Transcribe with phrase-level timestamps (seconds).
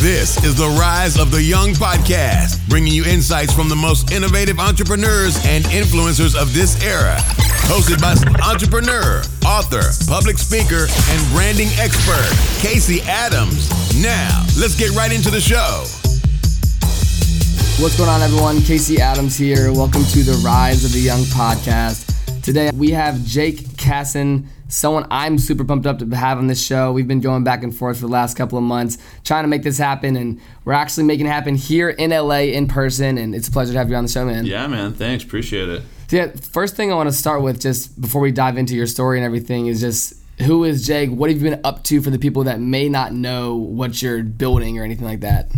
[0.00, 4.58] This is the Rise of the Young podcast, bringing you insights from the most innovative
[4.58, 7.16] entrepreneurs and influencers of this era.
[7.72, 8.12] Hosted by
[8.44, 12.28] entrepreneur, author, public speaker, and branding expert,
[12.60, 13.70] Casey Adams.
[14.02, 15.86] Now, let's get right into the show.
[17.82, 18.60] What's going on, everyone?
[18.60, 19.72] Casey Adams here.
[19.72, 22.17] Welcome to the Rise of the Young podcast.
[22.48, 26.92] Today we have Jake Kassan, someone I'm super pumped up to have on this show.
[26.92, 29.64] We've been going back and forth for the last couple of months trying to make
[29.64, 33.18] this happen, and we're actually making it happen here in LA in person.
[33.18, 34.46] And it's a pleasure to have you on the show, man.
[34.46, 34.94] Yeah, man.
[34.94, 35.24] Thanks.
[35.24, 35.82] Appreciate it.
[36.08, 38.86] So yeah, first thing I want to start with, just before we dive into your
[38.86, 41.10] story and everything, is just who is Jake?
[41.10, 44.22] What have you been up to for the people that may not know what you're
[44.22, 45.52] building or anything like that?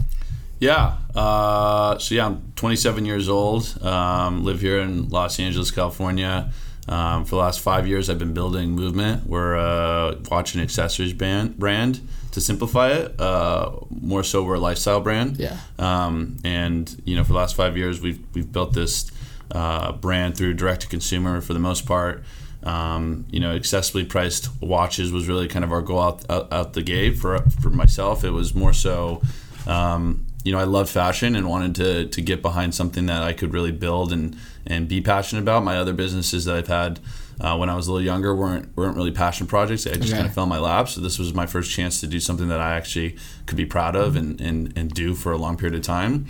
[0.58, 0.96] Yeah.
[1.14, 3.80] Uh, so yeah, I'm 27 years old.
[3.80, 6.50] Um, live here in Los Angeles, California.
[6.90, 9.24] Um, for the last five years, I've been building Movement.
[9.24, 12.00] We're a watch and accessories band, brand.
[12.32, 15.36] To simplify it, uh, more so we're a lifestyle brand.
[15.36, 15.56] Yeah.
[15.78, 19.10] Um, and you know, for the last five years, we've we've built this
[19.52, 22.24] uh, brand through direct to consumer for the most part.
[22.62, 26.72] Um, you know, accessibly priced watches was really kind of our goal out, out, out
[26.74, 28.24] the gate for for myself.
[28.24, 29.22] It was more so.
[29.66, 33.32] Um, you know, I love fashion and wanted to to get behind something that I
[33.32, 35.64] could really build and and be passionate about.
[35.64, 37.00] My other businesses that I've had
[37.40, 39.86] uh, when I was a little younger weren't weren't really passion projects.
[39.86, 40.12] I just Okay.
[40.16, 40.88] kind of fell in my lap.
[40.88, 43.96] So this was my first chance to do something that I actually could be proud
[43.96, 46.26] of and and, and do for a long period of time.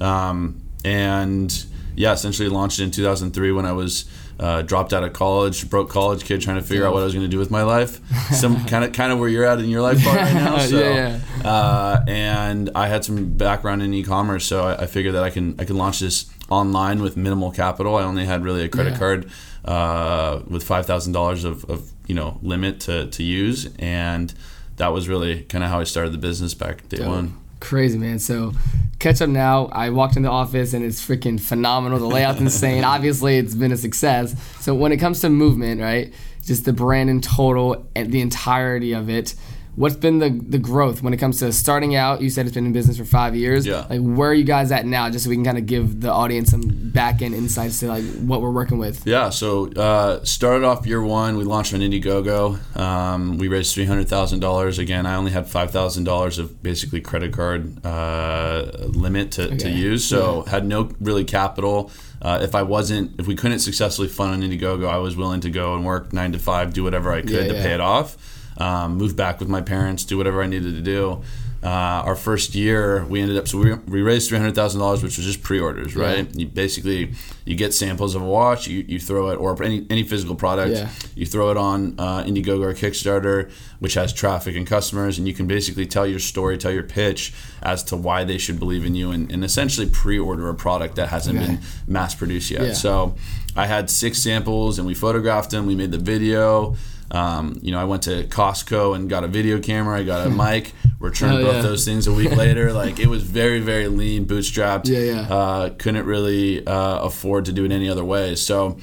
[0.00, 1.64] Um, and
[1.96, 4.04] yeah, essentially launched in 2003 when I was
[4.40, 7.14] uh, dropped out of college, broke college kid trying to figure out what I was
[7.14, 8.00] going to do with my life.
[8.32, 10.58] Some kind of kind of where you're at in your life part right now.
[10.66, 15.22] So, Yeah, Uh, and I had some background in e-commerce, so I, I figured that
[15.22, 16.24] I can I can launch this
[16.54, 17.96] online with minimal capital.
[17.96, 18.98] I only had really a credit Yeah.
[18.98, 19.30] card
[19.64, 24.32] uh, with five thousand dollars of of you know limit to to use, and
[24.76, 27.34] that was really kind of how I started the business back day one.
[27.60, 28.18] Crazy man.
[28.18, 28.52] So
[28.98, 29.66] catch up now.
[29.66, 31.98] I walked in the office and it's freaking phenomenal.
[31.98, 32.84] The layout's insane.
[32.84, 34.34] Obviously, it's been a success.
[34.60, 36.12] So when it comes to movement, right?
[36.44, 39.34] Just the brand in total and the entirety of it.
[39.76, 42.20] What's been the the growth when it comes to starting out?
[42.22, 43.66] You said it's been in business for five years.
[43.66, 43.86] Yeah.
[43.90, 45.10] Like where are you guys at now?
[45.10, 46.62] Just so we can kind of give the audience some
[46.92, 49.04] back end insights to like what we're working with.
[49.06, 51.36] Yeah, so uh, started off year one.
[51.36, 52.76] We launched on Indiegogo.
[52.76, 54.78] Um, we raised three hundred thousand dollars.
[54.78, 59.68] Again, I only had five thousand dollars of basically credit card uh, limit to, to
[59.68, 61.90] use, so had no really capital.
[62.22, 65.50] Uh, if I wasn't, if we couldn't successfully fund on Indiegogo, I was willing to
[65.50, 67.62] go and work nine to five, do whatever I could Yeah, to yeah.
[67.62, 68.16] pay it off.
[68.58, 71.22] Um, move back with my parents, do whatever I needed to do.
[71.62, 75.02] Uh, our first year, we ended up so we, we raised three hundred thousand dollars,
[75.02, 76.28] which was just pre-orders, right?
[76.36, 77.14] You basically
[77.46, 80.72] you get samples of a watch, you, you throw it or any any physical product,
[80.72, 80.90] Yeah.
[81.14, 85.32] you throw it on uh, Indiegogo or Kickstarter, which has traffic and customers, and you
[85.32, 87.32] can basically tell your story, tell your pitch
[87.62, 91.08] as to why they should believe in you, and, and essentially pre-order a product that
[91.08, 91.46] hasn't Okay.
[91.46, 92.62] been mass produced yet.
[92.62, 92.72] Yeah.
[92.74, 93.14] So
[93.56, 95.64] I had six samples, and we photographed them.
[95.64, 96.76] We made the video.
[97.14, 99.98] Um, you know, I went to Costco and got a video camera.
[100.00, 100.72] I got a mic.
[100.98, 101.62] Returned Oh, both yeah.
[101.62, 102.72] those things a week later.
[102.72, 104.86] Like it was very, very lean, bootstrapped.
[104.88, 105.20] Yeah, yeah.
[105.34, 108.34] Uh, couldn't really uh, afford to do it any other way.
[108.34, 108.78] So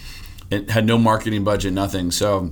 [0.50, 2.12] it had no marketing budget, nothing.
[2.12, 2.52] So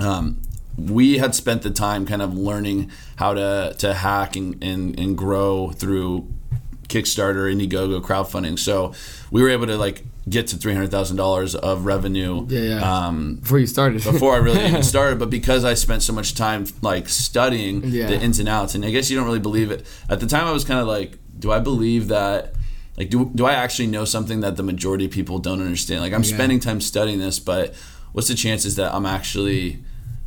[0.00, 0.40] um,
[0.76, 5.16] we had spent the time kind of learning how to to hack and, and, and
[5.16, 6.26] grow through
[6.88, 8.58] Kickstarter, Indiegogo, crowdfunding.
[8.58, 8.94] So
[9.30, 12.46] we were able to like get to three hundred thousand dollars of revenue.
[12.48, 13.06] Yeah, yeah.
[13.06, 14.02] Um, Before you started.
[14.02, 18.06] before I really even started, but because I spent so much time like studying Yeah.
[18.06, 19.86] the ins and outs, and I guess you don't really believe it.
[20.08, 22.54] At the time, I was kind of like, do I believe that?
[22.96, 26.00] Like, do, do I actually know something that the majority of people don't understand?
[26.00, 26.34] Like, I'm Yeah.
[26.36, 27.74] spending time studying this, but
[28.12, 29.82] what's the chances that I'm actually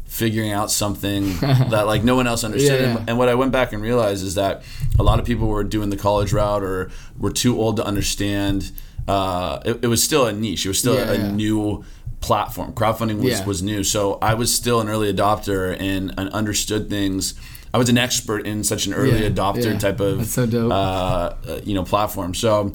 [0.06, 2.82] figuring out something that like no one else understood?
[2.82, 2.98] Yeah, yeah.
[3.00, 4.64] And, and what I went back and realized is that
[5.00, 8.72] a lot of people were doing the college route or were too old to understand.
[9.08, 10.66] Uh, it, it was still a niche.
[10.66, 11.32] It was still Yeah, a yeah.
[11.32, 11.84] new
[12.20, 12.74] platform.
[12.74, 13.46] Crowdfunding was, Yeah.
[13.46, 13.84] was new.
[13.84, 17.36] So I was still an early adopter and, and understood things.
[17.74, 20.44] I was an expert in such an early adopter type of so.
[20.72, 22.34] Uh, uh, you know platform.
[22.34, 22.74] So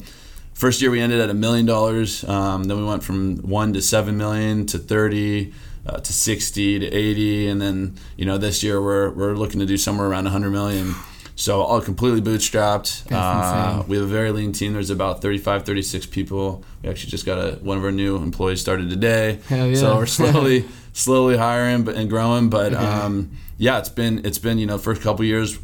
[0.53, 2.23] first year we ended at a million dollars.
[2.23, 5.53] Um, Then we went from one to seven million to thirty.
[5.85, 9.65] Uh, to 60 to 80 and then you know this year we're, we're looking to
[9.65, 10.95] do somewhere around 100 million
[11.35, 13.11] so all completely bootstrapped.
[13.11, 14.73] Uh, we have a very lean team.
[14.73, 16.63] There's about 35 36 people.
[16.81, 19.39] We actually just got a one of our new employees started today.
[19.47, 19.75] Hell yeah.
[19.75, 24.65] so we're slowly slowly hiring and growing but um, yeah it's been it's been you
[24.67, 25.57] know first couple years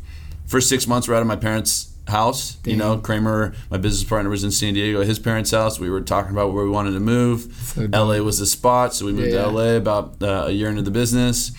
[0.48, 2.58] first six months we're out of my parents house.
[2.66, 5.80] You know kramer my business partner was in san diego at his parents house.
[5.80, 7.54] We were talking about where we wanted to move.
[7.76, 10.70] So la was the spot so we moved Yeah, to la about uh, a year
[10.70, 11.52] into the business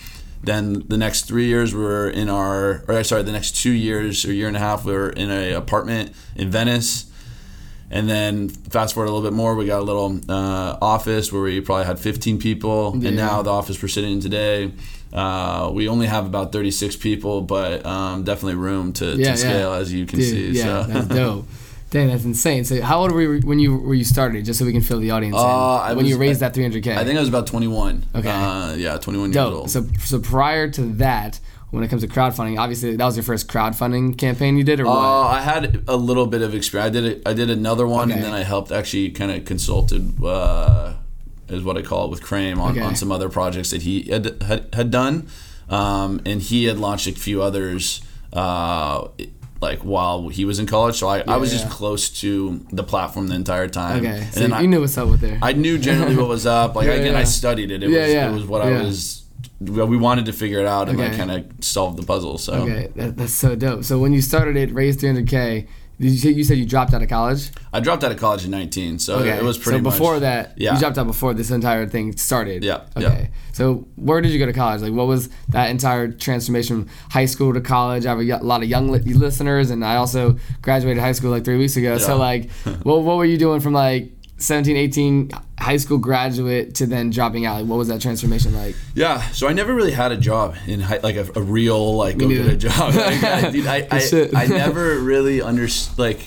[0.43, 4.25] then the next three years we were in our, or sorry, the next two years
[4.25, 7.05] or year and a half we were in an apartment in Venice.
[7.93, 11.41] And then fast forward a little bit more, we got a little uh, office where
[11.41, 13.09] we probably had 15 people, Yeah.
[13.09, 14.71] and now the office we're sitting in today,
[15.11, 19.71] uh, we only have about 36 people, but um, definitely room to, Yeah, to scale
[19.73, 19.77] yeah.
[19.77, 20.51] as you can Dude, see.
[20.57, 20.91] yeah, so.
[20.91, 21.47] that's dope.
[21.91, 22.63] Dang, that's insane.
[22.63, 24.45] So, how old were you when you when you started?
[24.45, 25.45] Just so we can fill the audience Uh, in.
[25.91, 26.95] I when you was- raised that 300k.
[26.97, 28.05] I think I was about 21.
[28.15, 28.29] Okay.
[28.29, 29.69] Uh, yeah, 21 years old.
[29.69, 31.41] So, so prior to that,
[31.71, 34.87] when it comes to crowdfunding, obviously that was your first crowdfunding campaign you did, or
[34.87, 34.97] Uh, what?
[35.37, 36.87] I had a little bit of experience.
[36.87, 38.13] I did it, I did another one, Okay.
[38.19, 40.93] and then I helped actually kind of consulted, uh,
[41.49, 42.79] is what I call it, with Crane on, Okay.
[42.81, 45.27] on some other projects that he had had, had done,
[45.69, 47.99] um, and he had launched a few others.
[48.31, 49.07] Uh,
[49.61, 52.83] like while he was in college, so I, I was Yeah, just close to the
[52.83, 53.99] platform the entire time.
[53.99, 55.37] Okay, and so you I, knew what's up with there.
[55.41, 56.75] I knew generally what was up.
[56.75, 57.83] Like Yeah, again, I studied it.
[57.83, 58.79] It Yeah, was yeah, it was what yeah.
[58.79, 59.23] I was.
[59.59, 62.39] We wanted to figure it out and like kind of solve the puzzle.
[62.39, 63.83] So okay, that, that's so dope.
[63.83, 65.67] So when you started it, raised 300k.
[66.01, 67.49] Did you, say- you said you dropped out of college?
[67.71, 69.77] I dropped out of college in 19, so Okay, it was pretty.
[69.79, 70.73] So before much, that, yeah.
[70.73, 72.63] you dropped out before this entire thing started.
[72.63, 73.01] Yeah, Okay.
[73.23, 73.27] yeah.
[73.53, 74.81] So where did you go to college?
[74.81, 78.05] Like, what was that entire transformation from high school to college?
[78.05, 81.29] I have a y- lot of young li- listeners, and I also graduated high school
[81.31, 81.97] like three weeks ago.
[81.97, 82.49] So like,
[82.83, 84.11] what what were you doing from like
[84.41, 87.59] 17, 18, high school graduate to then dropping out?
[87.61, 88.75] Like, what was that transformation like?
[88.95, 92.17] Yeah, so I never really had a job in high, like a, a real like
[92.17, 92.93] go get a job.
[93.01, 94.29] Like, I, dude, I, I.
[94.43, 96.19] I never really understood like.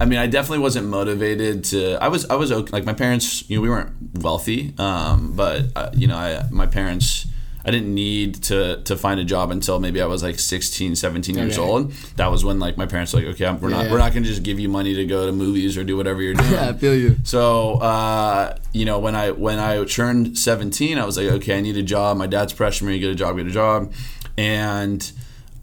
[0.00, 1.94] I mean, I definitely wasn't motivated to.
[2.00, 2.70] I was, I was okay.
[2.70, 3.90] Like my parents, you know, we weren't
[4.20, 7.26] wealthy, um, but uh, you know, I, my parents,
[7.68, 11.36] I didn't need to to find a job until maybe I was like 16, 17
[11.36, 11.68] years Okay.
[11.68, 11.92] old.
[12.16, 13.92] That was when like my parents were like, okay, we're not, Yeah.
[13.92, 16.34] we're not gonna just give you money to go to movies or do whatever you're
[16.34, 16.50] doing.
[16.56, 17.16] Yeah, I feel you.
[17.24, 21.60] So uh, you know, when I when I turned 17, I was like, okay, I
[21.60, 22.16] need a job.
[22.16, 23.92] My dad's pressuring me to get a job, get a job,
[24.38, 25.12] and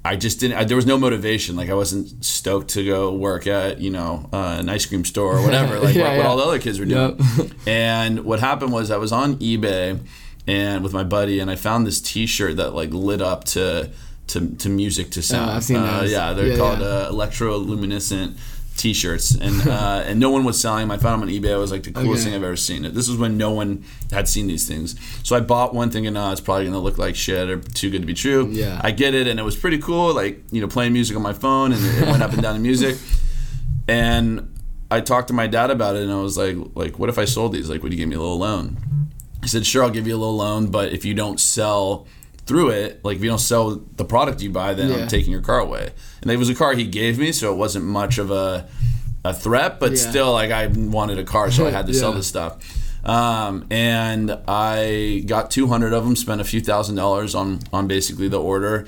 [0.03, 0.57] I just didn't.
[0.57, 1.55] I, there was no motivation.
[1.55, 5.37] Like I wasn't stoked to go work at you know uh, an ice cream store
[5.37, 5.79] or whatever.
[5.85, 7.17] Like Yeah, what, what all the other kids were doing.
[7.37, 7.51] Yep.
[7.67, 9.99] and what happened was I was on eBay
[10.47, 13.89] and with my buddy, and I found this T-shirt that like lit up to
[14.27, 15.51] to, to music to sound.
[15.51, 16.11] Oh, I've seen Uh, those.
[16.11, 16.85] yeah, they're Yeah, called yeah.
[16.85, 18.37] Uh, electroluminescent
[18.77, 20.91] T-shirts, and uh, and no one was selling them.
[20.91, 21.53] I found them on eBay.
[21.53, 22.31] It was like the coolest Okay.
[22.31, 22.81] thing I've ever seen.
[22.83, 24.95] This was when no one had seen these things.
[25.23, 28.01] So I bought one thinking, no, it's probably gonna look like shit or too good
[28.01, 28.47] to be true.
[28.51, 28.81] Yeah.
[28.83, 30.13] I get it, and it was pretty cool.
[30.13, 32.61] Like you know, playing music on my phone, and it went up and down the
[32.61, 32.97] music.
[33.87, 34.51] And
[34.89, 37.25] I talked to my dad about it, and I was like, like, what if I
[37.25, 37.69] sold these?
[37.69, 38.77] Like, would you give me a little loan?
[39.45, 42.07] He said, sure, I'll give you a little loan, but if you don't sell
[42.47, 44.95] through it, like if you don't sell the product you buy, then Yeah.
[45.03, 45.91] I'm taking your car away.
[46.23, 48.67] And it was a car he gave me, so it wasn't much of a
[49.23, 49.97] a threat, but Yeah.
[50.09, 52.17] still, like I wanted a car, so I had to sell Yeah.
[52.17, 52.57] this stuff.
[53.05, 58.27] Um, and I got 200 of them, spent a few thousand dollars on on basically
[58.27, 58.85] the order.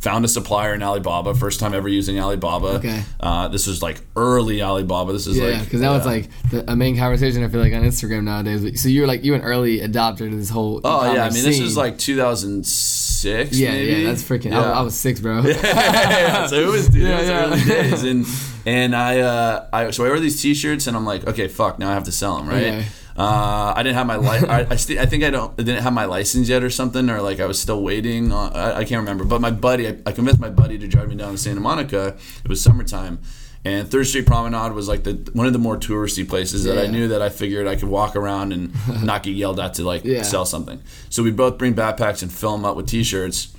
[0.00, 2.68] Found a supplier in Alibaba, first time ever using Alibaba.
[2.78, 3.02] Okay.
[3.18, 5.12] Uh, this was like early Alibaba.
[5.12, 7.72] This is Yeah, like because that was like the, a main conversation I feel like
[7.72, 8.80] on Instagram nowadays.
[8.80, 10.80] So you were like you an early adopter to this whole.
[10.84, 13.58] Oh yeah, I mean this was like 2006.
[13.58, 13.92] Yeah, maybe?
[13.92, 14.52] yeah, that's freaking.
[14.52, 15.40] I, I was six, bro.
[15.42, 17.44] yeah, so it was, dude, Yeah, yeah.
[17.46, 18.24] early days, and
[18.66, 21.90] and I, uh, I so I wear these T-shirts, and I'm like, okay, fuck, now
[21.90, 22.62] I have to sell them, right?
[22.64, 22.86] Okay.
[23.18, 25.82] Uh, I didn't have my li- I, I, st- I think I don't I didn't
[25.82, 28.30] have my license yet or something, or like I was still waiting.
[28.30, 31.16] On, I, I can't remember, but my buddy, I, convinced my buddy to drive me
[31.16, 32.16] down to Santa Monica.
[32.44, 33.18] It was summertime.
[33.64, 36.86] And Third Street Promenade was like the one of the more touristy places that I
[36.86, 38.72] knew that I figured I could walk around and
[39.04, 40.22] not get yelled at to like Yeah.
[40.22, 40.80] sell something.
[41.10, 43.52] So we both bring backpacks and fill them up with T-shirts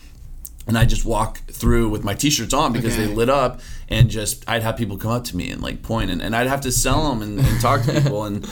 [0.68, 3.08] and I just walk through with my t-shirts on because Okay.
[3.08, 6.12] they lit up and just I'd have people come up to me and like point
[6.12, 8.48] and, and I'd have to sell them and, and talk to people and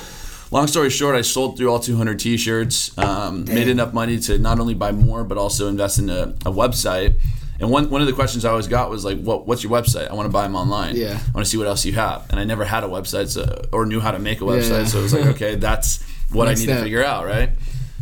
[0.52, 4.60] long story short I sold through all 200 t-shirts um, made enough money to not
[4.60, 7.16] only buy more but also invest in a, a website
[7.60, 10.10] and one, one of the questions I always got was like what, what's your website
[10.10, 11.20] I want to buy them online Yeah.
[11.28, 13.62] I want to see what else you have and I never had a website so,
[13.72, 14.86] or knew how to make a website Yeah.
[14.86, 16.02] so it was like okay that's
[16.32, 16.78] what Next I need step.
[16.80, 17.50] to figure out right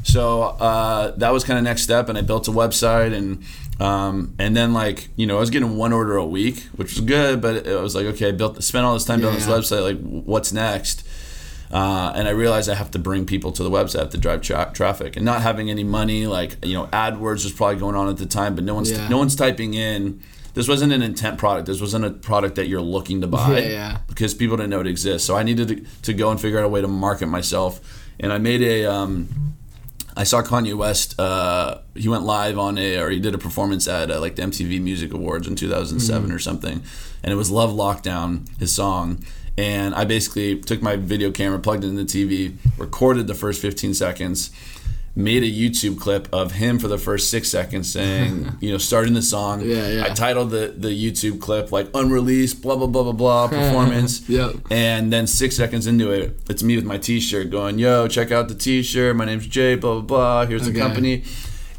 [0.04, 3.42] so uh, that was kind of next step, and I built a website, and
[3.82, 7.02] um, and then like you know I was getting one order a week, which was
[7.02, 9.48] good, but it was like okay, I built spent all this time building Yeah.
[9.58, 11.08] this website, like what's next?
[11.72, 14.18] Uh, and I realized I have to bring people to the website, I have to
[14.18, 17.96] drive tra- traffic, and not having any money, like you know, AdWords was probably going
[17.96, 19.08] on at the time, but no one's Yeah.
[19.10, 20.22] no one's typing in.
[20.54, 21.66] This wasn't an intent product.
[21.68, 23.98] This wasn't a product that you're looking to buy Yeah, yeah.
[24.08, 25.28] because people didn't know it exists.
[25.28, 27.82] So I needed to, to go and figure out a way to market myself,
[28.20, 28.86] and I made a.
[28.86, 29.28] Um,
[30.18, 31.20] I saw Kanye West.
[31.20, 34.44] Uh, he went live on a, or he did a performance at uh, like the
[34.44, 36.82] MTV Music Awards in 2007 or something,
[37.22, 39.26] and it was "Love Lockdown," his song.
[39.58, 43.62] And I basically took my video camera, plugged it in the TV, recorded the first
[43.62, 44.52] 15 seconds,
[45.16, 49.14] made a YouTube clip of him for the first six seconds saying, you know, starting
[49.14, 49.62] the song.
[49.62, 50.04] Yeah, yeah.
[50.04, 54.28] I titled the, the YouTube clip like unreleased, blah, blah, blah, blah, blah, performance.
[54.28, 54.56] Yep.
[54.72, 58.32] And then six seconds into it, it's me with my t shirt going, yo, check
[58.34, 59.16] out the t shirt.
[59.16, 60.46] My name's Jay, blah, blah, blah.
[60.48, 60.72] Here's Okay.
[60.74, 61.24] the company.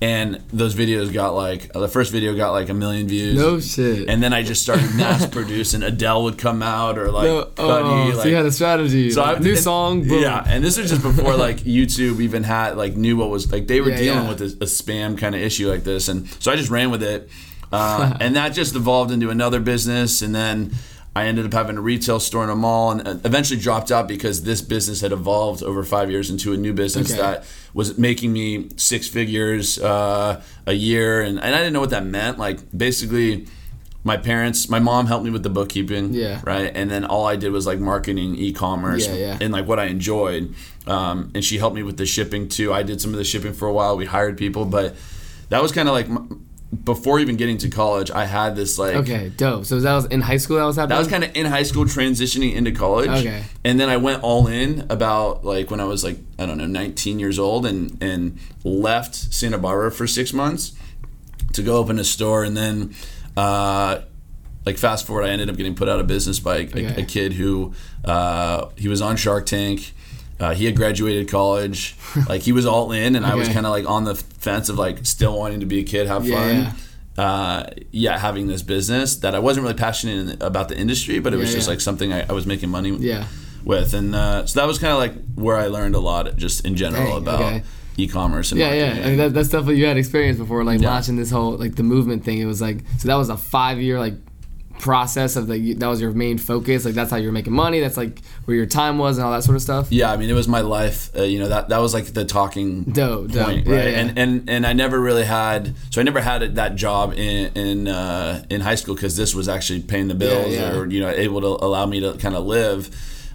[0.03, 3.35] And those videos got like, the first video got like a million views.
[3.35, 4.11] No shit.
[4.11, 5.83] And then I just started mass producing.
[5.83, 8.13] Adele would come out or like No, Cudi.
[8.13, 9.11] oh, so you had a strategy.
[9.11, 10.21] so like, I- new and- song, boom.
[10.23, 13.69] Yeah, and this was just before like YouTube even had like knew what was like
[13.69, 14.29] they were Yeah, dealing yeah.
[14.29, 17.03] with a, a spam kind of issue like this, and so I just ran with
[17.03, 17.31] it,
[17.73, 20.73] uh, and that just evolved into another business, and then.
[21.17, 24.07] I ended up having a retail store in a mall and uh, eventually dropped out
[24.07, 27.21] because this business had evolved over five years into a new business Okay.
[27.23, 31.23] that was making me six figures uh, a year.
[31.23, 32.39] And, and I didn't know what that meant.
[32.39, 33.47] Like, basically,
[34.05, 36.41] my parents, my mom helped me with the bookkeeping Yeah.
[36.45, 36.71] right?
[36.75, 39.39] And then all I did was like marketing, e-commerce, Yeah, yeah.
[39.41, 40.55] and like what I enjoyed.
[40.87, 42.73] Um, and she helped me with the shipping too.
[42.73, 43.97] I did some of the shipping for a while.
[43.97, 44.95] We hired people, but
[45.49, 46.09] that was kind of like
[46.85, 48.11] before even getting to college.
[48.11, 49.65] I had this like Okay, dope.
[49.67, 50.97] So that was in high school that was happening?
[50.97, 53.09] that was kind of in high school transitioning into college.
[53.11, 53.45] Okay.
[53.65, 56.67] And then I went all in about like when I was like I don't know
[56.67, 60.73] 19 years old and and left Santa Barbara for 6 months
[61.53, 62.95] to go open a store and then
[63.37, 64.01] uh
[64.65, 67.03] like fast forward I ended up getting put out of business by a, Okay.
[67.03, 67.73] a kid who
[68.05, 69.93] uh he was on Shark Tank.
[70.39, 71.97] Uh, he had graduated college,
[72.29, 74.77] like he was all in, and I was kind of like on the fence of
[74.79, 76.75] like still wanting to be a kid, have Yeah, fun
[77.19, 77.25] yeah.
[77.25, 81.33] uh, yeah, having this business that I wasn't really passionate in, about the industry, but
[81.33, 81.73] it was Yeah, just yeah.
[81.73, 83.25] like something I, I was making money Yeah.
[83.65, 86.67] with, and uh, so that was kind of like where I learned a lot, just
[86.67, 87.63] in general Dang, about okay.
[87.97, 89.03] e-commerce and Yeah, yeah.
[89.05, 91.77] I mean, that, that's stuff that you had experience before, like launching this whole like
[91.77, 92.39] the movement thing.
[92.39, 94.15] It was like so that was a five year like
[94.79, 96.85] process of like that was your main focus.
[96.85, 97.81] Like that's how you were making money.
[97.81, 99.89] That's like where your time was and all that sort of stuff.
[99.91, 101.11] yeah, I mean, it was my life.
[101.17, 103.47] Uh, you know, that that was like the talking Dope, dope.
[103.47, 103.85] point, Yeah, right?
[103.91, 103.99] yeah.
[103.99, 107.89] And and and I never really had, so I never had that job in in
[107.89, 110.75] uh, in high school because this was actually paying the bills yeah.
[110.77, 112.91] or you know able to allow me to kind of live.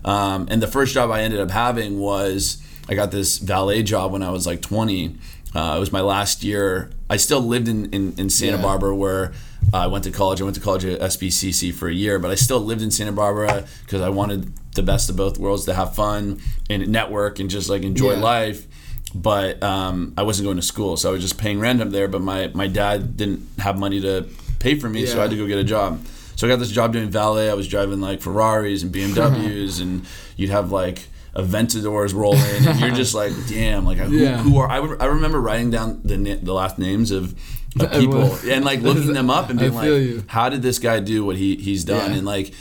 [0.06, 4.12] Um, and the first job I ended up having was I got this valet job
[4.12, 5.16] when I was like 20.
[5.54, 6.90] Uh, it was my last year.
[7.10, 8.64] I still lived in in, in Santa Yeah.
[8.64, 9.34] Barbara where.
[9.74, 10.42] I went to college.
[10.42, 13.12] I went to college at SBCC for a year, but I still lived in Santa
[13.12, 17.50] Barbara because I wanted the best of both worlds to have fun and network and
[17.50, 18.20] just like enjoy Yeah.
[18.22, 18.68] life
[19.14, 22.08] but um, I wasn't going to school, so I was just paying rent up there.
[22.08, 24.26] But my, my dad didn't have money to
[24.60, 26.06] pay for me, so I had to go get a job.
[26.38, 27.50] So I got this job doing valet.
[27.50, 30.06] I was driving like Ferraris and BMWs, and
[30.38, 34.38] you'd have like Aventadors roll in, and you're just like, damn, like who, Yeah.
[34.38, 34.70] who are?
[34.70, 37.36] I, would, I remember writing down the na- the last names of.
[37.80, 40.24] Of people and like looking them up and being like, you.
[40.28, 42.12] how did this guy do what he he's done?
[42.12, 42.18] Yeah.
[42.18, 42.54] And like,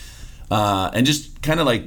[0.50, 1.86] uh, and just kind of like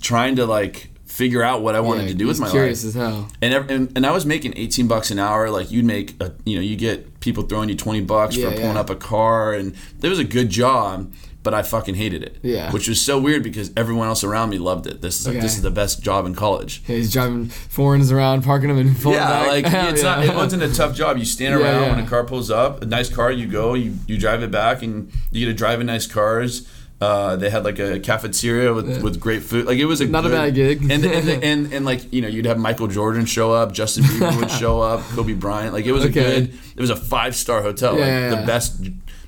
[0.00, 2.84] trying to like figure out what I wanted Yeah, to do with my life curious
[2.84, 3.28] as hell.
[3.42, 5.50] and, ev- and and I was making 18 bucks an hour.
[5.50, 8.56] Like you'd make, a, you know, you get people throwing you 20 bucks Yeah, for
[8.56, 12.36] pulling up a car, and it was a good job, but I fucking hated it.
[12.42, 12.70] Yeah.
[12.72, 15.00] which was so weird because everyone else around me loved it.
[15.00, 15.42] This is like Okay.
[15.42, 16.82] this is the best job in college.
[16.86, 19.48] Yeah, he's driving foreigns around, parking them, and pulling Yeah, back.
[19.48, 20.16] like it's yeah.
[20.16, 20.24] not.
[20.24, 21.16] It wasn't a tough job.
[21.16, 21.90] You stand around yeah.
[21.96, 23.30] when a car pulls up, a nice car.
[23.32, 26.68] You go, you you drive it back, and you get to drive in nice cars.
[27.00, 29.66] Uh, they had like a cafeteria with, with great food.
[29.66, 30.82] Like it was a Not a bad gig.
[30.90, 34.36] And, and, and and like you know, you'd have Michael Jordan show up, Justin Bieber
[34.40, 35.72] would show up, Kobe Bryant.
[35.72, 36.20] Like it was Okay.
[36.20, 36.58] a good.
[36.76, 38.82] It was a five star hotel, Yeah, like the best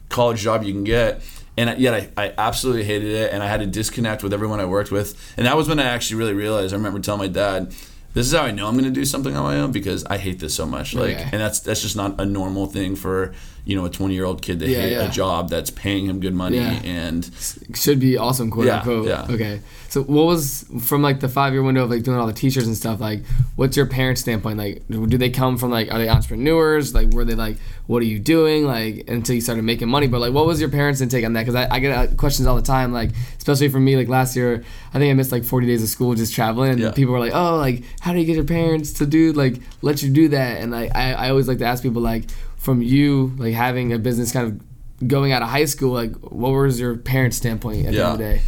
[0.09, 1.23] college job you can get.
[1.61, 4.65] And yet I, I absolutely hated it, and I had to disconnect with everyone I
[4.65, 5.09] worked with.
[5.37, 6.73] And that was when I actually really realized.
[6.73, 7.73] I remember telling my dad,
[8.15, 10.17] "This is how I know I'm going to do something on my own because I
[10.19, 11.29] hate this so much." Like, Okay.
[11.33, 14.43] and that's that's just not a normal thing for you know a 20 year old
[14.43, 15.09] kid to Yeah, hate yeah.
[15.09, 16.81] a job that's paying him good money Yeah.
[16.85, 17.31] and
[17.75, 19.07] should be awesome, quote Yeah, unquote.
[19.07, 19.27] yeah.
[19.31, 19.61] Okay.
[19.89, 22.67] So what was from like the five year window of like doing all the t-shirts
[22.67, 23.01] and stuff?
[23.01, 23.25] Like,
[23.57, 24.57] what's your parents' standpoint?
[24.59, 26.95] Like, do they come from like are they entrepreneurs?
[26.95, 27.57] Like, were they like,
[27.89, 28.65] what are you doing?
[28.67, 30.07] Like, until you started making money.
[30.07, 31.41] But like, what was your parents' intake on that?
[31.45, 32.93] Because I, I get uh, questions all the time.
[32.93, 34.63] Like, especially for me, like last year,
[34.95, 36.71] I think I missed like 40 days of school just traveling.
[36.71, 36.91] And Yeah.
[36.93, 40.03] people were like, oh, like, how do you get your parents to do like let
[40.05, 40.61] you do that?
[40.61, 42.27] And like, I, I always like to ask people like,
[42.61, 46.51] from you like having a business kind of going out of high school, like, what
[46.51, 48.43] was your parents' standpoint at the end of the day?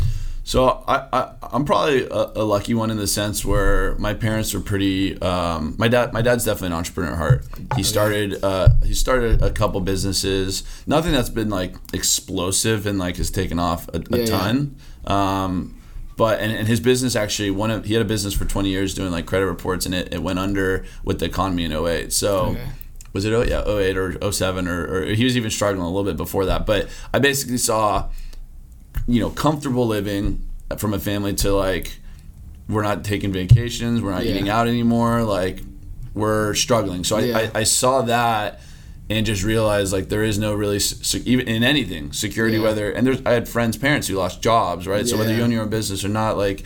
[0.45, 4.53] So I, I I'm probably a, a lucky one in the sense where my parents
[4.53, 5.21] were pretty.
[5.23, 7.45] Um, my dad my dad's definitely an entrepreneur at heart.
[7.77, 10.65] He started uh, he started a couple businesses.
[10.87, 14.27] Nothing that's been like explosive and like has taken off a, a Yeah, yeah.
[14.27, 14.77] ton.
[15.07, 15.81] Um,
[16.17, 18.95] but and, and his business actually one of he had a business for 20 years
[18.95, 22.13] doing like credit reports and it, it went under with the economy in 08.
[22.13, 22.67] So Okay.
[23.13, 26.05] Was it oh yeah 08 or 07 or, or he was even struggling a little
[26.05, 26.65] bit before that.
[26.67, 28.09] But I basically saw
[29.07, 30.41] you know, comfortable living
[30.79, 31.99] from a family to like
[32.69, 34.31] we're not taking vacations, we're not Yeah.
[34.33, 35.61] eating out anymore, like
[36.15, 37.05] we're struggling.
[37.05, 37.39] So I, Yeah.
[37.55, 38.61] I, I saw that
[39.11, 42.63] and just realized like there is no really se- even in anything security Yeah.
[42.63, 45.51] whether and there's I had friends parents who lost jobs right so whether you own
[45.51, 46.63] your own business or not like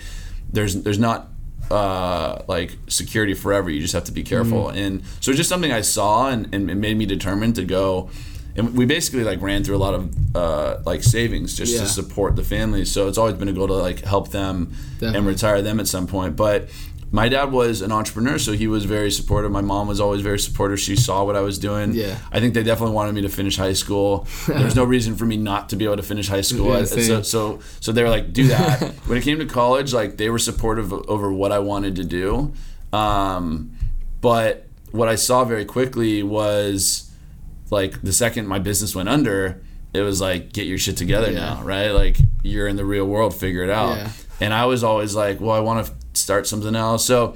[0.53, 1.29] there's there's not
[1.70, 4.78] uh, like security forever you just have to be careful Mm-hmm.
[4.78, 8.11] and so it's just something I saw and, and it made me determined to go
[8.56, 11.80] and we basically like ran through a lot of uh, like savings just Yeah.
[11.80, 12.85] to support the family.
[12.85, 15.18] so it's always been a goal to like help them Definitely.
[15.18, 16.68] and retire them at some point but
[17.13, 19.51] my dad was an entrepreneur so he was very supportive.
[19.53, 20.81] My mom was always very supportive.
[20.81, 21.95] She saw what i was doing.
[21.95, 22.19] Yeah.
[22.33, 24.27] i think they definitely wanted me to finish high school.
[24.49, 26.77] There's no reason for me not to be able to finish high school.
[26.77, 28.83] Yeah, so, so so they were like do that.
[29.07, 32.53] When it came to college like they were supportive over what i wanted to do.
[32.93, 33.73] Um,
[34.21, 37.11] but what i saw very quickly was
[37.71, 39.61] like the second my business went under
[39.93, 41.39] it was like get your shit together Yeah.
[41.41, 41.91] now right?
[41.91, 43.35] Like you're in the real world.
[43.35, 43.97] Figure it out.
[43.97, 44.11] Yeah.
[44.41, 45.93] and i was always like well i want to
[46.26, 47.04] start something else.
[47.06, 47.35] So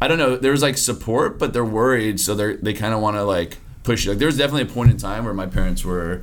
[0.00, 3.00] i don't know there was like support but they're worried so they're they kind of
[3.00, 5.46] want to like push you like there was definitely a point in time where my
[5.46, 6.22] parents were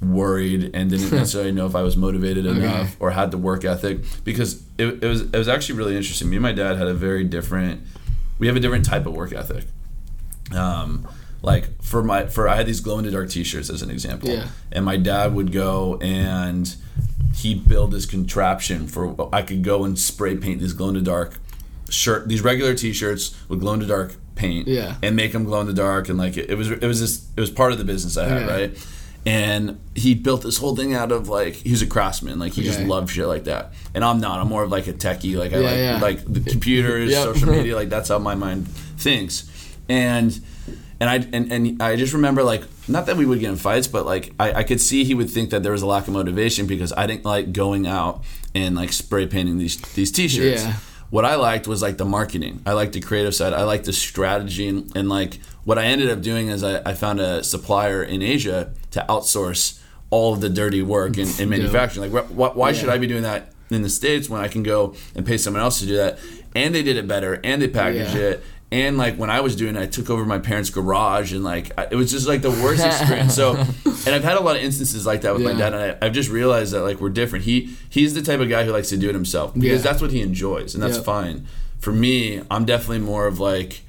[0.00, 3.98] worried and didn't necessarily know if i was motivated enough or had the work ethic
[4.22, 6.28] because it, it was it was actually really interesting.
[6.30, 7.80] Me and my dad had a very different
[8.38, 9.64] we have a different type of work ethic.
[10.54, 11.08] Um,
[11.42, 14.28] like for my for I had these glow in the dark T-shirts as an example,
[14.28, 14.48] Yeah.
[14.72, 16.74] and my dad would go and
[17.34, 21.00] he built this contraption for I could go and spray paint these glow in the
[21.00, 21.38] dark
[21.90, 24.96] shirt, these regular T-shirts with glow in the dark paint, Yeah.
[25.02, 27.24] and make them glow in the dark, and like it, it was it was just
[27.36, 28.52] it was part of the business I had, Okay.
[28.68, 28.78] right?
[29.24, 32.62] And he built this whole thing out of like he was a craftsman, like he
[32.62, 33.72] just loved shit like that.
[33.92, 34.38] And I'm not.
[34.38, 35.36] I'm more of like a techie.
[35.36, 35.98] Like I Yeah, like yeah.
[36.00, 37.24] like the computers, Yep.
[37.34, 37.74] social media.
[37.80, 39.50] Like that's how my mind thinks.
[39.88, 40.38] And
[41.00, 43.88] and I and, and I just remember like not that we would get in fights,
[43.88, 46.12] but like I, I could see he would think that there was a lack of
[46.14, 48.22] motivation because I didn't like going out
[48.54, 50.62] and like spray painting these these t-shirts.
[50.62, 50.74] Yeah.
[51.16, 52.60] What I liked was like the marketing.
[52.66, 53.54] I liked the creative side.
[53.54, 56.92] I liked the strategy and, and like what I ended up doing is I, I
[56.92, 59.80] found a supplier in Asia to outsource
[60.10, 62.12] all of the dirty work in, in manufacturing.
[62.12, 64.62] Like, wh- wh- why should I be doing that in the states when I can
[64.62, 66.18] go and pay someone else to do that?
[66.54, 68.20] And they did it better, and they packaged Yeah.
[68.20, 68.42] it.
[68.76, 71.66] And like when I was doing it, I took over my parents' garage, and like
[71.78, 73.34] I, it was just like the worst experience.
[73.34, 73.52] So,
[74.06, 76.12] and I've had a lot of instances like that with my dad, and I, I've
[76.12, 77.44] just realized that like we're different.
[77.46, 79.90] He he's the type of guy who likes to do it himself because Yeah.
[79.90, 81.04] that's what he enjoys, and that's Yep.
[81.04, 81.46] fine.
[81.78, 83.80] For me, I'm definitely more of like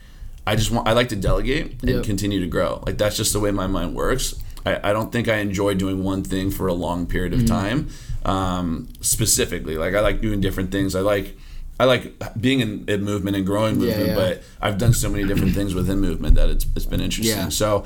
[0.46, 2.04] I just want I like to delegate and Yep.
[2.06, 2.82] continue to grow.
[2.86, 4.36] Like that's just the way my mind works.
[4.66, 7.42] I, I don't think I enjoy doing one thing for a long period Mm-hmm.
[7.44, 7.88] of time.
[8.24, 10.96] Um, specifically, like I like doing different things.
[10.96, 11.38] I like
[11.80, 14.16] I like being in, in movement and growing movement, yeah.
[14.16, 17.38] but I've done so many different things within movement that it's it's been interesting.
[17.38, 17.50] Yeah.
[17.50, 17.86] So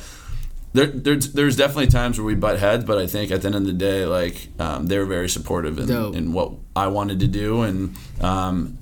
[0.74, 3.56] there, there's there's definitely times where we butt heads, but I think at the end
[3.56, 6.16] of the day, like um, they were very supportive in, Dope.
[6.16, 8.78] in what I wanted to do, and um,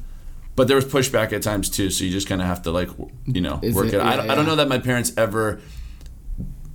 [0.56, 1.90] but there was pushback at times too.
[1.90, 2.90] So you just kind of have to like
[3.26, 4.02] you know Is work it- it.
[4.02, 5.60] I, yeah, don't, I don't know that my parents ever.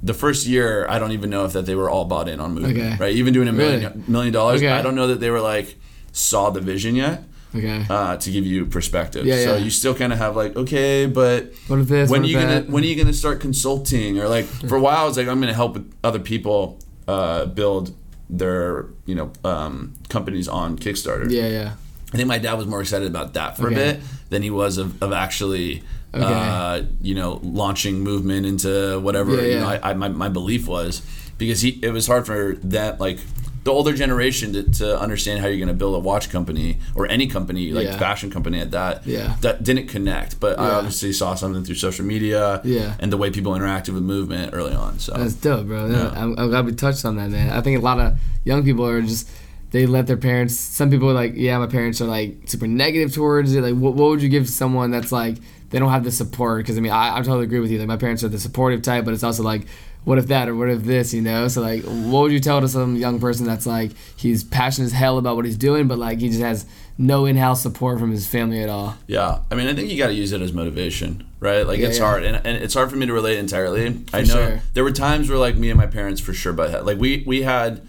[0.02, 2.52] The first year, I don't even know if that they were all bought in on
[2.52, 2.96] movement, Okay.
[3.00, 3.14] right?
[3.14, 4.04] Even doing a million Really?
[4.06, 4.70] million dollars, Okay.
[4.70, 5.76] I don't know that they were like
[6.12, 7.22] saw the vision yet
[7.54, 7.86] Okay.
[7.88, 9.26] uh, to give you perspective.
[9.26, 9.64] Yeah, so yeah.
[9.64, 12.10] you still kind of have like, okay, but this?
[12.10, 14.80] when are you if gonna when are you gonna start consulting or like for a
[14.80, 17.94] while I was like I'm gonna help other people uh, build
[18.30, 21.30] their you know um, companies on Kickstarter.
[21.30, 21.74] Yeah, yeah.
[22.12, 23.74] I think my dad was more excited about that for Okay.
[23.74, 25.82] a bit than he was of, of actually,
[26.14, 26.24] Okay.
[26.24, 29.66] uh, you know, launching movement into whatever Yeah, you know.
[29.68, 31.02] I, I my, my belief was
[31.38, 33.18] because he it was hard for that like
[33.64, 37.06] the older generation to, to understand how you're going to build a watch company or
[37.08, 37.98] any company like Yeah.
[37.98, 39.36] fashion company at that Yeah.
[39.40, 42.94] that didn't connect but i obviously saw something through social media Yeah.
[43.00, 45.86] and the way people interacted with movement early on so That's dope, bro.
[45.86, 46.10] Yeah.
[46.14, 47.50] I'm, I'm glad we touched on that, man.
[47.50, 49.28] I think a lot of young people are just
[49.70, 50.54] they let their parents.
[50.54, 53.60] Some people are like, yeah, my parents are like super negative towards it.
[53.60, 55.38] Like, what, what would you give someone that's like
[55.70, 56.58] they don't have the support?
[56.62, 57.80] Because I mean, I, I totally agree with you.
[57.80, 59.62] Like, my parents are the supportive type, but it's also like,
[60.04, 61.12] what if that or what if this?
[61.14, 61.48] You know?
[61.48, 64.92] So like, what would you tell to some young person that's like he's passionate as
[64.92, 68.26] hell about what he's doing, but like he just has no in-house support from his
[68.26, 68.96] family at all?
[69.06, 71.66] Yeah, I mean, I think you got to use it as motivation, right?
[71.66, 72.04] Like Yeah, it's yeah.
[72.04, 73.86] hard, and, and it's hard for me to relate entirely.
[74.12, 74.60] I know sure.
[74.74, 77.42] there were times where like me and my parents for sure, but like we we
[77.42, 77.86] had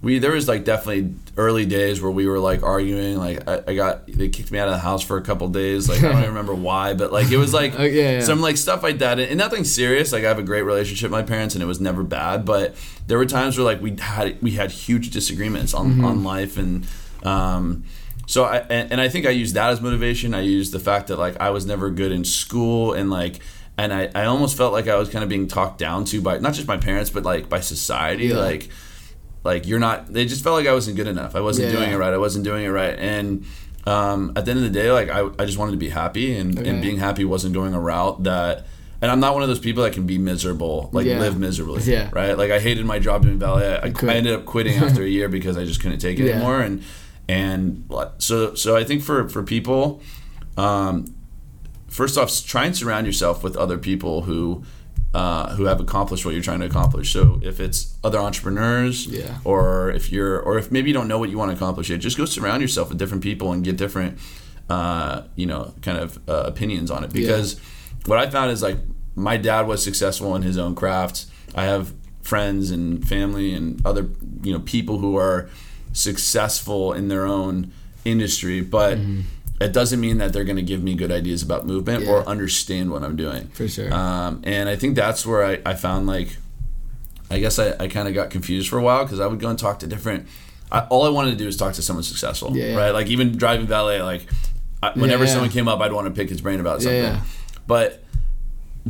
[0.00, 3.16] we there was like definitely early days where we were like arguing.
[3.16, 5.88] Like I, I got they kicked me out of the house for a couple days.
[5.88, 8.20] Like I don't even remember why, but like it was like Oh, yeah, yeah.
[8.20, 10.12] some like stuff like that, and nothing serious.
[10.12, 12.44] Like I have a great relationship with my parents, and it was never bad.
[12.44, 12.76] But
[13.08, 16.04] there were times where like we had we had huge disagreements on Mm-hmm.
[16.04, 16.86] on life and.
[17.24, 17.84] Um,
[18.26, 20.34] so I and, and I think I used that as motivation.
[20.34, 23.40] I used the fact that like I was never good in school and like
[23.76, 26.38] and I, I almost felt like I was kind of being talked down to by
[26.38, 28.36] not just my parents but like by society Yeah.
[28.36, 28.68] like
[29.44, 31.34] like you're not they just felt like I wasn't good enough.
[31.36, 32.12] I wasn't Yeah, doing it right.
[32.12, 33.44] I wasn't doing it right and
[33.86, 36.36] um, at the end of the day, like I, I just wanted to be happy,
[36.36, 36.68] and, Okay.
[36.68, 38.66] and being happy wasn't going a route that.
[39.00, 41.20] And I'm not one of those people that can be miserable, like Yeah.
[41.20, 41.82] live miserably.
[41.84, 42.10] Yeah.
[42.12, 42.36] Right.
[42.36, 43.76] Like I hated my job doing ballet.
[43.78, 43.92] I.
[44.06, 46.32] I ended up quitting after a year because I just couldn't take it Yeah.
[46.32, 46.60] anymore.
[46.60, 46.82] And
[47.28, 47.84] and
[48.18, 50.02] so so I think for for people,
[50.56, 51.14] um,
[51.88, 54.64] first off, try and surround yourself with other people who
[55.14, 57.12] uh, who have accomplished what you're trying to accomplish.
[57.12, 59.38] So if it's other entrepreneurs, Yeah.
[59.44, 62.00] or if you're, or if maybe you don't know what you want to accomplish yet,
[62.00, 64.18] just go surround yourself with different people and get different,
[64.68, 67.12] uh, you know, kind of uh, opinions on it.
[67.12, 67.58] Because
[68.06, 68.76] what I found is like
[69.14, 71.26] my dad was successful in his own craft.
[71.54, 74.10] I have friends and family and other,
[74.42, 75.48] you know, people who are
[75.94, 77.72] successful in their own
[78.04, 78.98] industry, but.
[79.60, 82.10] It doesn't mean that they're going to give me good ideas about movement Yeah.
[82.12, 83.48] or understand what I'm doing.
[83.48, 83.92] For sure.
[83.92, 86.36] Um, and I think that's where I, I found like,
[87.30, 89.48] I guess I, I kind of got confused for a while because I would go
[89.48, 90.26] and talk to different.
[90.70, 92.76] I, all I wanted to do was talk to someone successful, Yeah, yeah.
[92.76, 92.90] right?
[92.90, 94.26] Like even driving valet, like
[94.82, 97.16] I, whenever someone came up, I'd want to pick his brain about something.
[97.66, 98.04] But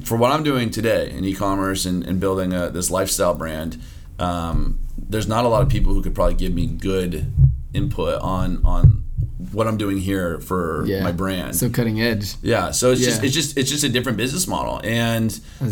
[0.05, 3.81] for what I'm doing today in e-commerce and, and building a, this lifestyle brand,
[4.19, 7.33] um, there's not a lot of people who could probably give me good
[7.73, 9.05] input on on
[9.53, 11.03] what I'm doing here for yeah.
[11.03, 11.57] my brand.
[11.57, 12.35] So cutting edge.
[12.43, 15.31] Yeah, so it's just it's just it's just a different business model, and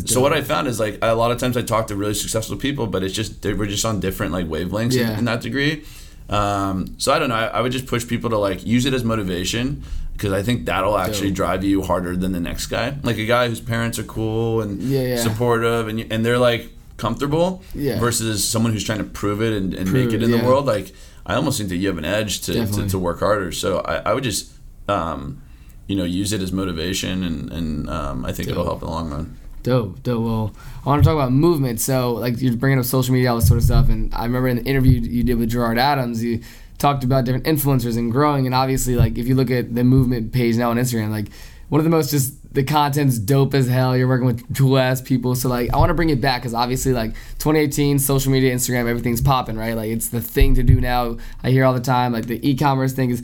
[0.08, 0.32] so what.
[0.32, 3.02] I found is like a lot of times I talk to really successful people, but
[3.02, 5.18] it's just they were just on different like wavelengths in- Yeah.
[5.18, 5.84] in, that degree.
[6.28, 7.36] Um, so I don't know.
[7.36, 10.66] I, I would just push people to like use it as motivation because I think
[10.66, 11.36] that'll actually Dope.
[11.36, 12.96] drive you harder than the next guy.
[13.02, 15.16] Like a guy whose parents are cool and Yeah, yeah.
[15.16, 17.98] supportive, and and they're like comfortable Yeah.
[18.00, 20.38] versus someone who's trying to prove it and, and Prove make it it, in yeah.
[20.40, 20.66] the world.
[20.66, 20.92] Like
[21.26, 23.52] I almost think that you have an edge to, to, to work harder.
[23.52, 24.52] So I, I would just
[24.88, 25.42] um,
[25.86, 28.92] you know use it as motivation, and, and um, I think it'll help in the
[28.92, 29.36] long run.
[29.62, 30.22] Dope, dope.
[30.22, 31.80] Well, I want to talk about movement.
[31.80, 33.88] So, like, you're bringing up social media, all this sort of stuff.
[33.88, 36.40] And I remember in the interview you did with Gerard Adams, you
[36.78, 38.46] talked about different influencers and growing.
[38.46, 41.30] And obviously, like, if you look at the movement page now on Instagram, like,
[41.68, 43.96] one of the most just the content's dope as hell.
[43.96, 45.34] You're working with cool ass people.
[45.34, 48.88] So, like, I want to bring it back because obviously, like, 2018, social media, Instagram,
[48.88, 49.74] everything's popping, right?
[49.74, 51.18] Like, it's the thing to do now.
[51.42, 53.22] I hear all the time, like, the e commerce thing is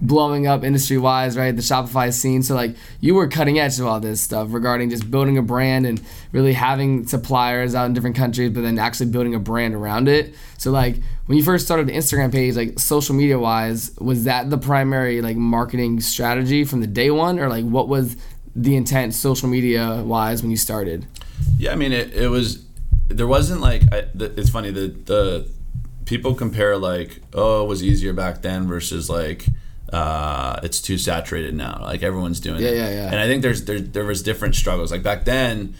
[0.00, 1.54] blowing up industry wise, right?
[1.54, 2.42] The Shopify scene.
[2.42, 5.86] So like you were cutting edge to all this stuff regarding just building a brand
[5.86, 6.00] and
[6.32, 10.34] really having suppliers out in different countries, but then actually building a brand around it.
[10.58, 10.96] So like
[11.32, 15.22] when you first started the Instagram page, like social media wise, was that the primary
[15.22, 18.18] like marketing strategy from the day one, or like what was
[18.54, 21.06] the intent social media wise when you started?
[21.56, 22.66] Yeah, I mean, it, it was.
[23.08, 23.80] There wasn't like.
[23.90, 25.48] I, the, it's funny the the
[26.04, 29.46] people compare like, oh, it was easier back then versus like,
[29.90, 31.78] uh, it's too saturated now.
[31.80, 32.76] Like everyone's doing Yeah, it.
[32.76, 33.06] yeah, yeah.
[33.06, 34.92] And I think there's there there was different struggles.
[34.92, 35.74] Like back then,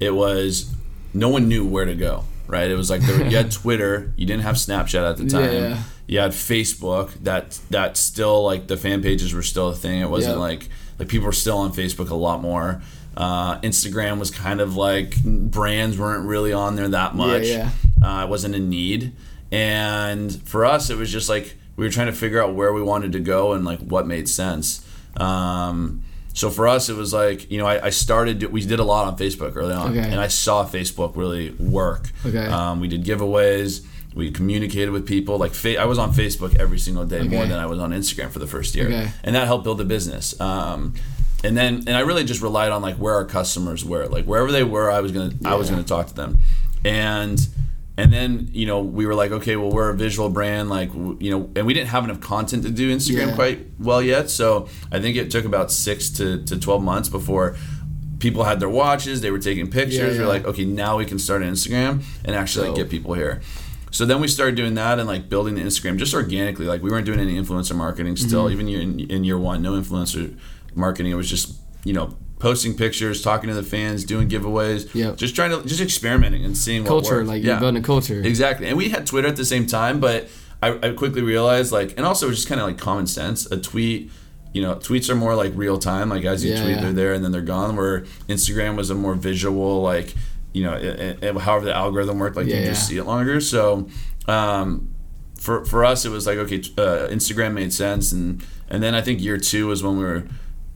[0.00, 0.70] it was
[1.14, 2.24] no one knew where to go.
[2.48, 2.68] Right?
[2.70, 5.52] It was like there, you had Twitter, you didn't have Snapchat at the time.
[5.52, 5.82] Yeah.
[6.06, 7.12] You had Facebook.
[7.22, 10.00] That that still like the fan pages were still a thing.
[10.00, 10.40] It wasn't Yeah.
[10.40, 12.80] like like people were still on Facebook a lot more.
[13.16, 17.44] Uh, Instagram was kind of like brands weren't really on there that much.
[17.46, 17.70] yeah.
[18.02, 19.12] Uh, it wasn't a need,
[19.52, 22.80] and for us, it was just like we were trying to figure out where we
[22.82, 24.86] wanted to go and like what made sense.
[25.16, 26.02] Um,
[26.34, 28.42] so for us, it was like you know I, I started.
[28.52, 30.00] We did a lot on Facebook early on, Okay.
[30.08, 32.10] and I saw Facebook really work.
[32.24, 32.46] Okay.
[32.46, 33.84] Um, we did giveaways.
[34.14, 35.38] We communicated with people.
[35.38, 38.30] Like fa- I was on Facebook every single day more than I was on Instagram
[38.30, 39.10] for the first year, Okay.
[39.24, 40.38] and that helped build the business.
[40.40, 40.94] Um,
[41.44, 44.50] and then and I really just relied on like where our customers were, like wherever
[44.50, 46.38] they were, I was gonna I was gonna talk to them,
[46.84, 47.38] and
[47.98, 50.90] and then you know we were like okay well we're a visual brand like
[51.24, 53.34] you know and we didn't have enough content to do Instagram Yeah.
[53.34, 57.56] quite well yet so I think it took about six to, to twelve months before
[58.20, 61.18] people had their watches they were taking pictures Yeah, we're like okay now we can
[61.18, 63.40] start an Instagram and actually like, get people here.
[63.90, 66.66] So then we started doing that and like building the Instagram just organically.
[66.66, 68.68] Like we weren't doing any influencer marketing still, Mm-hmm.
[68.68, 70.36] even in, in year one, no influencer
[70.74, 71.10] marketing.
[71.10, 75.12] It was just you know posting pictures, talking to the fans, doing giveaways, Yeah.
[75.16, 78.20] just trying to just experimenting and seeing what Culture, like you're building a culture.
[78.22, 80.28] Exactly, and we had Twitter at the same time, but
[80.62, 83.46] I, I quickly realized like, and also it was just kind of like common sense.
[83.50, 84.10] A tweet,
[84.52, 86.08] you know, tweets are more like real time.
[86.08, 86.80] Like as you Yeah, tweet, yeah.
[86.82, 87.76] they're there and then they're gone.
[87.76, 90.14] Where Instagram was a more visual, like
[90.52, 93.40] you know, it, it, however the algorithm worked, like Yeah, you just see it longer.
[93.40, 93.88] So.
[94.26, 94.94] Um,
[95.38, 99.00] for, for us, it was like okay, uh, Instagram made sense, and and then I
[99.00, 100.24] think year two was when we were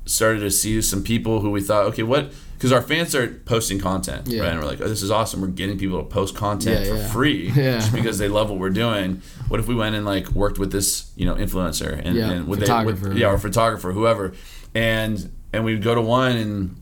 [0.04, 2.32] started to see some people who we thought, okay, what?
[2.54, 4.42] Because our fans started posting content, Yeah.
[4.42, 4.50] right?
[4.52, 5.40] And we're like, oh, this is awesome.
[5.40, 7.08] We're getting people to post content Yeah, for yeah.
[7.08, 7.78] free Yeah.
[7.78, 9.20] just because they love what we're doing.
[9.48, 12.46] What if we went and like worked with this, you know, influencer and, Yeah, and
[12.48, 13.02] photographer.
[13.04, 14.32] They, would, yeah, or photographer, whoever,
[14.74, 16.76] and and we'd go to one and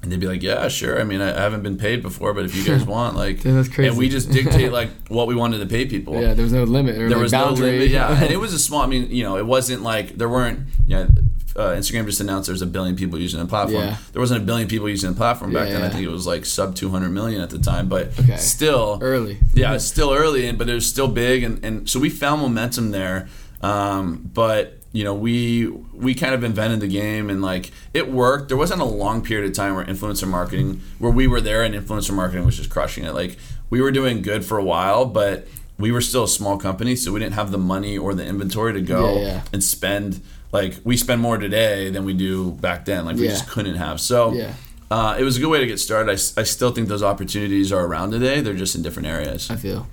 [0.00, 1.00] And they'd be like, "Yeah, sure.
[1.00, 3.56] I mean, I, I haven't been paid before, but if you guys want, like, Dude,
[3.56, 3.88] that's crazy.
[3.88, 6.14] and we just dictate like what we wanted to pay people.
[6.22, 6.94] Yeah, there was no limit.
[6.94, 7.66] Or there like was boundary.
[7.66, 7.88] no limit.
[7.90, 8.82] Yeah, and it was a small.
[8.82, 10.60] I mean, you know, it wasn't like there weren't.
[10.86, 11.08] You know,
[11.56, 13.82] uh, Instagram just announced there's a billion people using the platform.
[13.84, 13.96] Yeah.
[14.12, 15.82] There wasn't a billion people using the platform back Yeah, then.
[15.82, 18.36] I think it was like sub 200 million at the time, but Okay.
[18.36, 19.38] still Early.
[19.54, 22.42] Yeah, it's still early, and but it was still big, and, and so we found
[22.42, 23.28] momentum there.
[23.62, 28.48] Um, but you know, we we kind of invented the game, and like it worked.
[28.48, 31.74] There wasn't a long period of time where influencer marketing, where we were there, and
[31.74, 33.14] influencer marketing was just crushing it.
[33.14, 33.36] Like
[33.70, 35.46] we were doing good for a while, but
[35.78, 38.72] we were still a small company, so we didn't have the money or the inventory
[38.72, 39.42] to go Yeah, yeah.
[39.52, 40.20] and spend.
[40.52, 43.04] Like we spend more today than we do back then.
[43.04, 43.30] Like we Yeah.
[43.30, 44.00] just couldn't have.
[44.00, 44.52] So Yeah.
[44.90, 46.10] uh, it was a good way to get started.
[46.10, 48.40] I, I still think those opportunities are around today.
[48.40, 49.50] They're just in different areas.
[49.50, 49.86] I feel.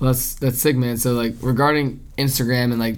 [0.00, 0.96] Well, that's that's sick, man.
[0.96, 2.96] So like regarding Instagram and like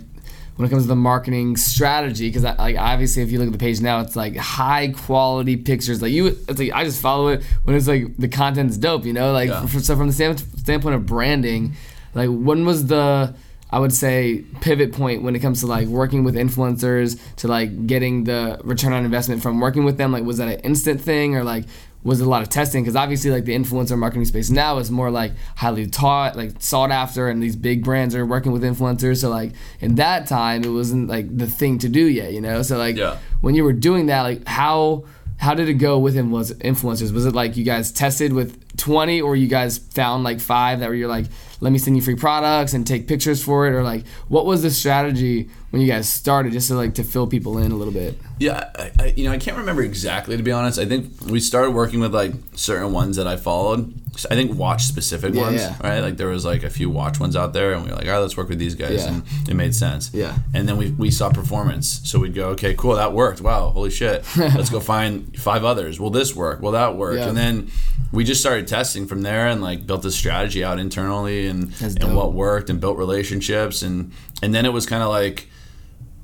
[0.56, 3.58] when it comes to the marketing strategy, because like obviously if you look at the
[3.58, 6.00] page now, it's like high quality pictures.
[6.00, 9.04] Like you, it's like I just follow it when it's like the content's dope.
[9.04, 9.66] You know, like Yeah.
[9.66, 11.74] so from the stand, standpoint of branding,
[12.14, 13.34] like when was the
[13.74, 17.86] I would say pivot point when it comes to like working with influencers to like
[17.88, 20.12] getting the return on investment from working with them.
[20.12, 21.64] Like was that an instant thing or like
[22.04, 22.82] was it a lot of testing?
[22.84, 26.90] Because obviously like the influencer marketing space now is more like highly taught, like sought
[26.92, 29.22] after, and these big brands are working with influencers.
[29.22, 32.62] So like in that time, it wasn't like the thing to do yet, you know.
[32.62, 33.16] So like Yeah.
[33.40, 35.04] when you were doing that, like how
[35.38, 37.12] how did it go with influence- influencers?
[37.12, 40.88] Was it like you guys tested with 20 or you guys found like five that
[40.88, 41.26] were you're like,
[41.64, 43.72] let me send you free products and take pictures for it?
[43.72, 47.26] Or like, what was the strategy when you guys started just to like to fill
[47.26, 48.18] people in a little bit?
[48.38, 50.78] Yeah, I, I, you know, I can't remember exactly to be honest.
[50.78, 53.94] I think we started working with like certain ones that I followed.
[54.30, 55.76] I think watch specific Yeah, ones, yeah.
[55.82, 56.00] right?
[56.00, 58.12] Like there was like a few watch ones out there, and we were like, all
[58.12, 59.08] right, let's work with these guys, Yeah.
[59.14, 60.10] and it made sense.
[60.14, 60.36] Yeah.
[60.52, 63.40] And then we, we saw performance, so we'd go, okay, cool, that worked.
[63.40, 65.98] Wow, holy shit, let's go find five others.
[65.98, 66.60] Will this work?
[66.60, 67.18] Will that work?
[67.18, 67.70] And then
[68.14, 72.16] we just started testing from there, and like built this strategy out internally, and and
[72.16, 75.48] what worked, and built relationships, and and then it was kind of like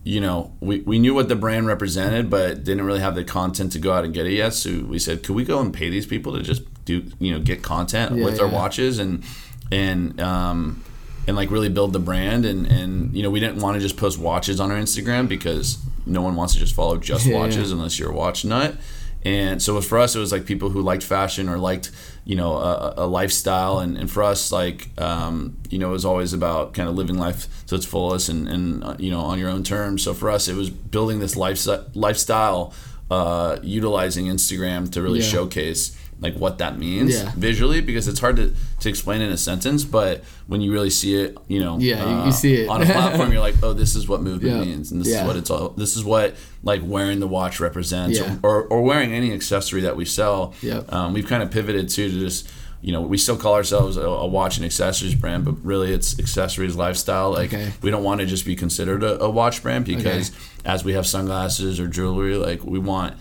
[0.03, 3.71] you know, we, we knew what the brand represented, but didn't really have the content
[3.73, 4.55] to go out and get it yet.
[4.55, 7.39] So we said, could we go and pay these people to just do, you know,
[7.39, 9.23] get content Yeah, with our watches and
[9.71, 10.83] and um,
[11.27, 13.99] and like really build the brand and and you know, we didn't want to just
[13.99, 17.71] post watches on our Instagram because no one wants to just follow just Yeah, watches
[17.71, 17.77] yeah.
[17.77, 18.77] unless you're a watch nut.
[19.25, 21.91] And so for us, it was like people who liked fashion or liked,
[22.25, 23.79] you know, a, a lifestyle.
[23.81, 27.19] And, and for us, like, um, you know, it was always about kind of living
[27.19, 30.03] life to its fullest and, and uh, you know, on your own terms.
[30.03, 32.73] So for us, it was building this lifestyle, lifestyle
[33.11, 35.27] uh, utilizing Instagram to really Yeah.
[35.27, 37.33] showcase like what that means Yeah.
[37.37, 41.15] visually because it's hard to, to explain in a sentence but when you really see
[41.15, 42.69] it you know Yeah, you- uh, you see it.
[42.69, 44.65] on a platform you're like oh this is what movement Yeah.
[44.65, 45.23] means and this Yeah.
[45.23, 49.13] is what it's all this is what like wearing the watch represents or, or wearing
[49.13, 50.93] any accessory that we sell Yep.
[50.93, 52.49] um, we've kind of pivoted too to just
[52.83, 56.19] you know we still call ourselves a, a watch and accessories brand but really it's
[56.19, 57.73] accessories lifestyle like Okay.
[57.83, 60.33] we don't want to just be considered a, a watch brand because
[60.65, 63.15] as we have sunglasses or jewelry like we want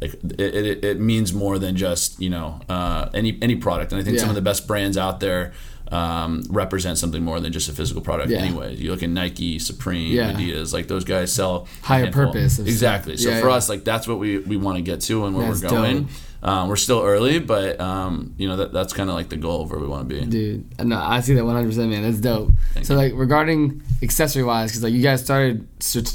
[0.00, 4.00] like it, it, it means more than just you know uh, any any product and
[4.00, 5.52] i think some of the best brands out there
[5.92, 8.38] um, represent something more than just a physical product Yeah.
[8.38, 10.32] anyways you look at nike supreme Yeah.
[10.32, 13.54] adidas like those guys sell Higher purpose exactly so Yeah, for yeah.
[13.54, 16.08] us like that's what we, we want to get to and where That's we're going
[16.42, 19.62] um, we're still early but um, you know that, that's kind of like the goal
[19.62, 22.02] of where we want to be Dude, no, I see that 100%, man.
[22.02, 22.50] That's dope.
[22.74, 22.98] Thank so, you.
[22.98, 25.62] like, regarding accessory wise, because like you guys started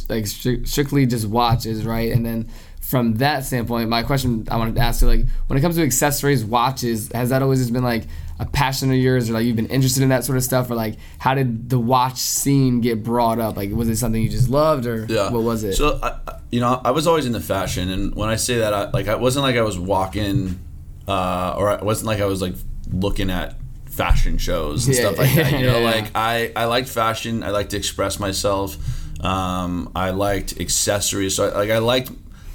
[0.09, 2.11] like stri- strictly just watches, right?
[2.13, 2.47] And then
[2.91, 5.81] from that standpoint, my question I wanted to ask you, like, when it comes to
[5.83, 8.03] accessories, watches, has that always just been like
[8.37, 10.75] a passion of yours, or like you've been interested in that sort of stuff, or
[10.75, 13.55] like how did the watch scene get brought up?
[13.55, 15.29] Like, was it something you just loved, or Yeah.
[15.31, 15.75] what was it?
[15.75, 16.17] So, I,
[16.51, 19.15] you know, I was always into fashion, and when I say that, I, like, I
[19.15, 20.59] wasn't like I was walking,
[21.07, 22.55] uh, or it wasn't like I was like
[22.91, 25.51] looking at fashion shows and Yeah, stuff like that.
[25.53, 25.91] You know, yeah.
[25.91, 27.41] like I, I liked fashion.
[27.43, 28.77] I liked to express myself.
[29.23, 31.35] Um, I liked accessories.
[31.35, 32.11] So, I, like, I liked.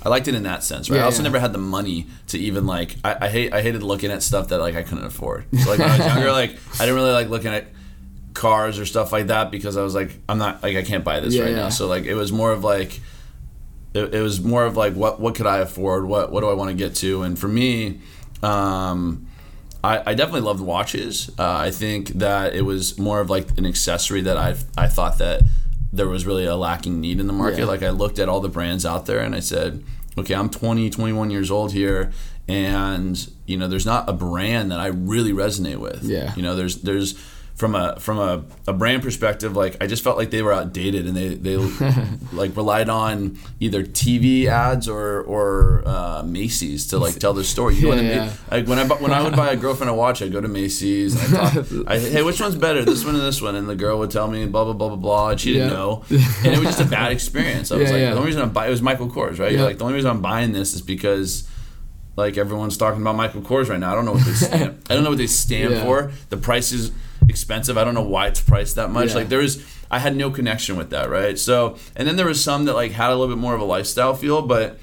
[0.06, 0.98] I liked it in that sense, right?
[0.98, 1.24] Yeah, I also yeah.
[1.24, 2.94] never had the money to even like.
[3.02, 3.52] I, I hate.
[3.52, 5.46] I hated looking at stuff that like I couldn't afford.
[5.58, 7.66] So like when I was younger, like I didn't really like looking at
[8.32, 11.18] cars or stuff like that because I was like, I'm not like I can't buy
[11.18, 11.70] this Yeah, right now.
[11.70, 13.00] So like it was more of like
[13.94, 16.06] it, it was more of like what what could I afford?
[16.06, 17.22] What what do I want to get to?
[17.24, 17.98] And for me,
[18.44, 19.26] um,
[19.82, 21.32] I, I definitely loved watches.
[21.36, 25.18] Uh, I think that it was more of like an accessory that I I thought
[25.18, 25.42] that
[25.92, 27.60] there was really a lacking need in the market.
[27.60, 27.66] Yeah.
[27.66, 29.82] Like I looked at all the brands out there and I said,
[30.18, 32.12] okay, I'm 20, 21 years old here,
[32.48, 36.04] and you know, there's not a brand that I really resonate with.
[36.04, 36.34] Yeah.
[36.36, 37.14] You know, there's there's
[37.56, 41.06] from a from a, a brand perspective, like I just felt like they were outdated
[41.06, 41.56] and they they
[42.32, 47.76] like relied on either TV ads or or uh, Macy's to like tell their story.
[47.76, 48.32] You know I Yeah.
[48.50, 51.14] Like when I when I would buy a girlfriend a watch, I'd go to Macy's
[51.14, 53.54] and I'd talk, I, hey, which one's better, this one or this one?
[53.56, 55.74] And the girl would tell me blah blah blah blah blah, and she didn't Yeah.
[55.76, 57.72] know, and it was just a bad experience.
[57.72, 59.58] I was like, the only reason I'm buying it was Michael Kors, right?
[59.58, 61.48] Like the only reason I'm buying this is because
[62.16, 63.92] like everyone's talking about Michael Kors right now.
[63.92, 64.82] I don't know what they stand.
[64.90, 65.84] I don't know what they stand Yeah.
[65.84, 66.12] for.
[66.28, 66.92] The price is
[67.28, 67.76] expensive.
[67.78, 69.10] I don't know why it's priced that much.
[69.10, 69.16] Yeah.
[69.16, 71.38] Like there was, I had no connection with that, right?
[71.38, 73.64] So, and then there was some that like had a little bit more of a
[73.64, 74.78] lifestyle feel, but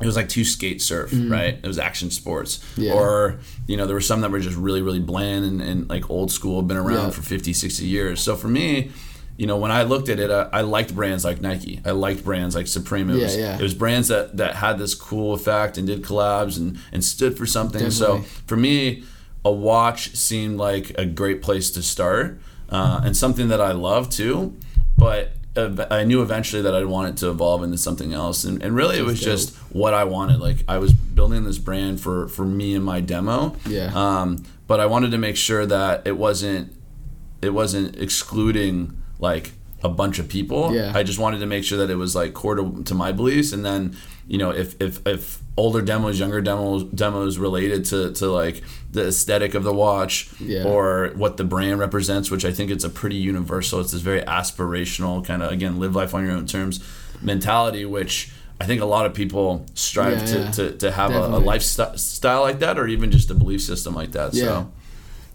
[0.00, 1.30] it was like too skate surf, mm.
[1.30, 1.54] right?
[1.62, 2.64] It was action sports.
[2.76, 2.94] Yeah.
[2.94, 6.08] or you know there were some that were just really really bland and, and like
[6.10, 7.10] old school, been around Yeah.
[7.10, 8.20] for 50, 60 years.
[8.20, 8.90] So for me.
[9.36, 11.80] You know, when I looked at it, I, I liked brands like Nike.
[11.86, 13.08] I liked brands like Supreme.
[13.08, 13.56] It Yeah, was, yeah.
[13.58, 17.38] it was brands that, that had this cool effect and did collabs and, and stood
[17.38, 17.80] for something.
[17.80, 18.24] Definitely.
[18.24, 19.02] So for me,
[19.44, 24.10] a watch seemed like a great place to start uh, and something that I love
[24.10, 24.56] too.
[24.96, 28.44] But I knew eventually that I'd want it to evolve into something else.
[28.44, 30.40] And, and really, it was just what I wanted.
[30.40, 33.56] Like I was building this brand for, for me and my demo.
[33.66, 33.90] Yeah.
[33.94, 36.72] Um, but I wanted to make sure that it wasn't
[37.42, 40.74] it wasn't excluding like a bunch of people.
[40.74, 40.92] Yeah.
[40.94, 43.52] I just wanted to make sure that it was like core to, to my beliefs,
[43.52, 43.96] and then
[44.32, 45.22] you know if if if
[45.56, 48.62] older demos, younger demos, demos related to to like
[48.92, 50.64] the aesthetic of the watch Yeah.
[50.64, 53.80] or what the brand represents, which I think it's a pretty universal.
[53.80, 56.80] It's this very aspirational kind of again live life on your own terms
[57.20, 58.30] mentality, which.
[58.62, 60.50] I think a lot of people strive Yeah, to, yeah.
[60.50, 64.12] to, to have a, a lifestyle like that or even just a belief system like
[64.12, 64.34] that.
[64.34, 64.44] Yeah.
[64.44, 64.72] So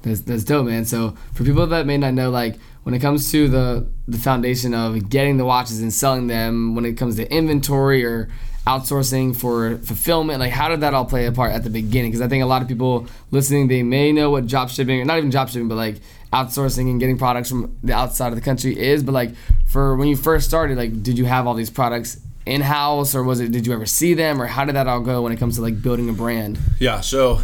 [0.03, 0.85] That's, that's dope, man.
[0.85, 4.75] So for people that may not know, like when it comes to the the foundation
[4.75, 8.29] of getting the watches and selling them, when it comes to inventory or
[8.67, 12.11] outsourcing for fulfillment, like how did that all play a part at the beginning?
[12.11, 15.17] Because I think a lot of people listening, they may know what drop shipping, not
[15.17, 15.97] even drop shipping, but like
[16.33, 19.03] outsourcing and getting products from the outside of the country is.
[19.03, 19.35] But like
[19.67, 23.23] for when you first started, like did you have all these products in house, or
[23.23, 23.51] was it?
[23.51, 25.61] Did you ever see them, or how did that all go when it comes to
[25.61, 26.59] like building a brand?
[26.79, 27.01] Yeah.
[27.01, 27.41] So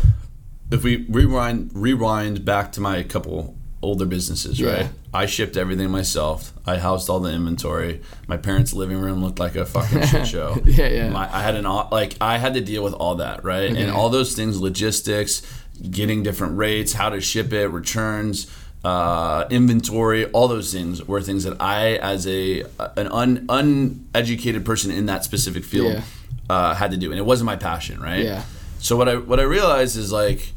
[0.71, 4.71] if we rewind rewind back to my couple older businesses, Yeah.
[4.73, 4.89] right?
[5.13, 6.53] I shipped everything myself.
[6.65, 8.01] I housed all the inventory.
[8.27, 10.61] My parents' living room looked like a fucking shit show.
[10.65, 11.09] Yeah, yeah.
[11.09, 13.71] My, I had an like I had to deal with all that, right?
[13.71, 13.81] Okay.
[13.81, 15.41] And all those things, logistics,
[15.89, 18.47] getting different rates, how to ship it, returns.
[18.83, 22.61] Uh, inventory, all those things were things that I, as a
[22.97, 26.03] an un, uneducated person in that specific field, Yeah.
[26.49, 28.23] uh, had to do, and it wasn't my passion, right?
[28.25, 28.43] Yeah.
[28.79, 30.53] So what I what I realized is like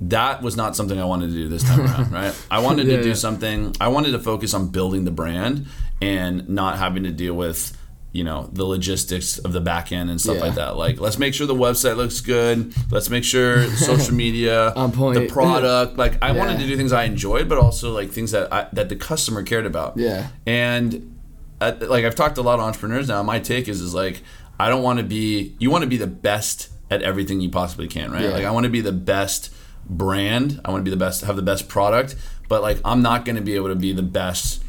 [0.00, 2.34] that was not something I wanted to do this time around, right?
[2.50, 3.14] I wanted Yeah, to do yeah.
[3.14, 3.74] something.
[3.80, 5.66] I wanted to focus on building the brand
[6.00, 7.76] and not having to deal with
[8.10, 10.42] you know the logistics of the back end and stuff Yeah.
[10.44, 10.76] like that.
[10.76, 12.72] Like let's make sure the website looks good.
[12.90, 15.18] Let's make sure social media, On point.
[15.18, 15.98] the product.
[15.98, 18.88] Like I wanted to do things I enjoyed, but also like things that I, that
[18.88, 19.98] the customer cared about.
[19.98, 20.28] Yeah.
[20.46, 21.18] And
[21.60, 23.22] at, like I've talked to a lot of entrepreneurs now.
[23.22, 24.22] My take is is like
[24.60, 25.54] I don't want to be.
[25.58, 28.30] You want to be the best at everything you possibly can, right?
[28.30, 29.52] Like I want to be the best
[29.88, 30.60] brand.
[30.64, 32.16] I want to be the best, have the best product.
[32.48, 34.62] But like I'm not going to be able to be the best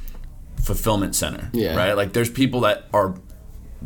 [0.64, 1.76] fulfillment center, Yeah.
[1.76, 1.94] right?
[1.94, 3.16] Like there's people that are,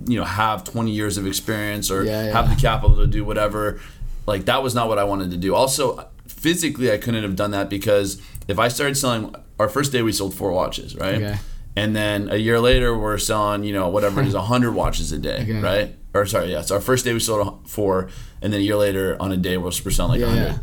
[0.07, 2.31] you know, have 20 years of experience or Yeah, yeah.
[2.33, 3.79] have the capital to do whatever.
[4.25, 5.53] Like that was not what I wanted to do.
[5.53, 10.01] Also, physically, I couldn't have done that because if I started selling, our first day
[10.01, 11.15] we sold four watches, right?
[11.15, 11.37] Okay.
[11.75, 15.17] And then a year later, we're selling, you know, whatever it is, 100 watches a
[15.17, 15.61] day, Okay.
[15.61, 15.95] right?
[16.13, 16.61] Or sorry, yeah.
[16.61, 18.09] So our first day we sold four,
[18.41, 20.59] and then a year later on a day we're selling like Yeah, 100.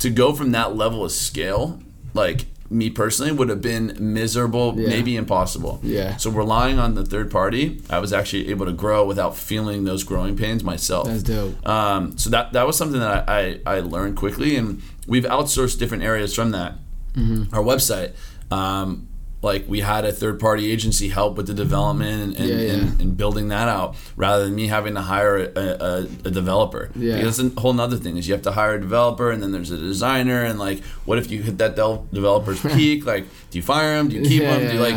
[0.00, 1.80] To go from that level of scale,
[2.14, 4.88] like me personally, would have been miserable, Yeah.
[4.88, 5.78] maybe impossible.
[5.82, 6.16] Yeah.
[6.16, 10.02] So relying on the third party, I was actually able to grow without feeling those
[10.04, 11.06] growing pains myself.
[11.06, 11.66] That's dope.
[11.66, 15.78] Um, so that that was something that I, I, I learned quickly, and we've outsourced
[15.78, 16.74] different areas from that.
[17.14, 17.54] Mm-hmm.
[17.54, 18.12] Our website,
[18.50, 19.05] um,
[19.42, 22.72] like we had a third party agency help with the development and, and, Yeah, yeah.
[22.72, 26.90] and, and building that out, rather than me having to hire a, a, a developer.
[26.96, 27.16] Yeah.
[27.16, 29.52] Because that's a whole nother thing is you have to hire a developer, and then
[29.52, 33.04] there's a designer, and like, what if you hit that del- developer's peak?
[33.06, 34.08] Like, do you fire him?
[34.08, 34.68] Do you keep Yeah, him?
[34.68, 34.96] Do you like?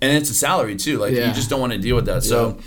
[0.00, 0.98] And it's a salary too.
[0.98, 2.24] Like you just don't want to deal with that.
[2.24, 2.58] So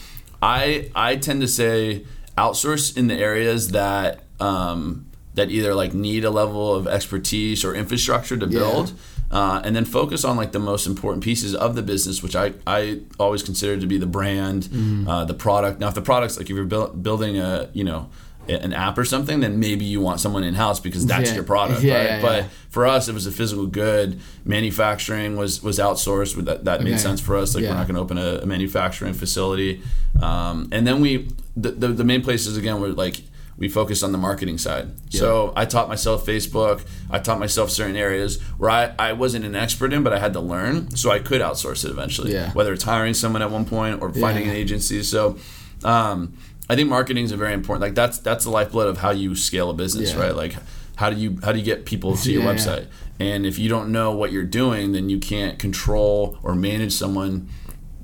[0.42, 2.06] I I tend to say
[2.38, 7.74] outsource in the areas that um, that either like need a level of expertise or
[7.76, 8.94] infrastructure to build.
[9.32, 12.54] Uh, and then focus on like the most important pieces of the business, which I,
[12.68, 15.08] I always consider to be the brand, Mm-hmm.
[15.08, 15.80] uh, the product.
[15.80, 18.10] Now, if the product's like if you're buil- building a you know
[18.48, 21.36] an app or something, then maybe you want someone in house because that's Yeah.
[21.36, 22.06] your product, Yeah, right?
[22.06, 24.20] yeah, but for us, it was a physical good.
[24.46, 26.36] Manufacturing was was outsourced.
[26.46, 26.98] That that made Okay.
[27.00, 27.56] sense for us.
[27.56, 29.82] Like we're not going to open a, a manufacturing facility.
[30.22, 33.22] Um, and then we the, the the main places again were like
[33.58, 34.92] we focused on the marketing side.
[35.12, 36.86] So I taught myself Facebook.
[37.10, 40.34] I taught myself certain areas where I, I wasn't an expert in, but I had
[40.34, 40.92] to learn.
[40.96, 42.34] So I could outsource it eventually.
[42.34, 42.52] Yeah.
[42.52, 44.52] Whether it's hiring someone at one point or finding Yeah.
[44.52, 45.04] an agency.
[45.04, 45.38] So
[45.86, 46.34] um,
[46.70, 47.82] I think marketing is a very important.
[47.82, 50.20] Like that's that's the lifeblood of how you scale a business, Yeah.
[50.20, 50.36] right?
[50.36, 50.56] Like
[50.98, 52.56] how do you how do you get people to your Yeah, yeah.
[52.58, 52.88] website?
[53.20, 57.48] And if you don't know what you're doing, then you can't control or manage someone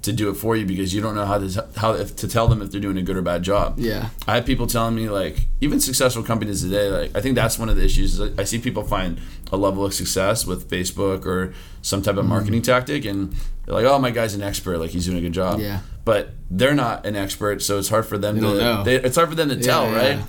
[0.02, 2.48] to do it for you because you don't know how to how if, to tell
[2.48, 3.76] them if they're doing a good or bad job.
[3.78, 4.10] Yeah.
[4.28, 7.70] I have people telling me like even successful companies today like I think that's one
[7.70, 8.20] of the issues.
[8.20, 9.20] is I see people find
[9.52, 12.30] a level of success with Facebook or some type of Mm-hmm.
[12.30, 13.34] marketing tactic and
[13.66, 15.82] they're like, "Oh, my guy's an expert, like he's doing a good job." Yeah.
[16.04, 18.82] But they're not an expert, so it's hard for them They to.
[18.84, 19.98] They, it's hard for them to tell, yeah.
[19.98, 20.20] right?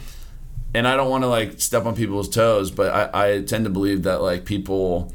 [0.75, 3.71] And I don't want to like step on people's toes, but I, I tend to
[3.71, 5.13] believe that like people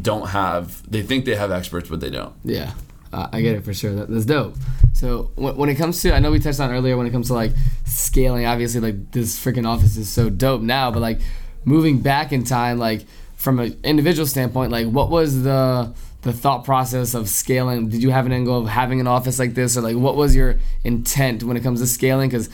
[0.00, 2.34] don't have they think they have experts but they don't.
[2.44, 2.72] Yeah,
[3.12, 3.94] uh, I get it for sure.
[3.94, 4.56] That, that's dope.
[4.92, 7.28] So when, when it comes to, I know we touched on earlier when it comes
[7.28, 7.52] to like
[7.84, 8.46] scaling.
[8.46, 11.20] Obviously, like this freaking office is so dope now, but like
[11.64, 13.04] moving back in time, like
[13.36, 15.92] from an individual standpoint, like what was the
[16.22, 17.88] the thought process of scaling?
[17.88, 20.36] Did you have an goal of having an office like this, or like what was
[20.36, 22.28] your intent when it comes to scaling?
[22.28, 22.48] Because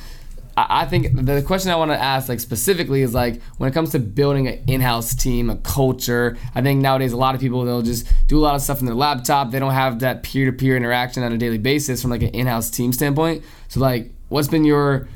[0.59, 3.91] I think the question I want to ask, like specifically, is like when it comes
[3.91, 6.39] to building an in-house team, a culture.
[6.55, 8.87] I think nowadays a lot of people they'll just do a lot of stuff in
[8.87, 9.51] their laptop.
[9.51, 12.95] They don't have that peer-to-peer interaction on a daily basis from like an in-house team
[12.95, 13.45] standpoint.
[13.69, 15.09] So like, what's been your,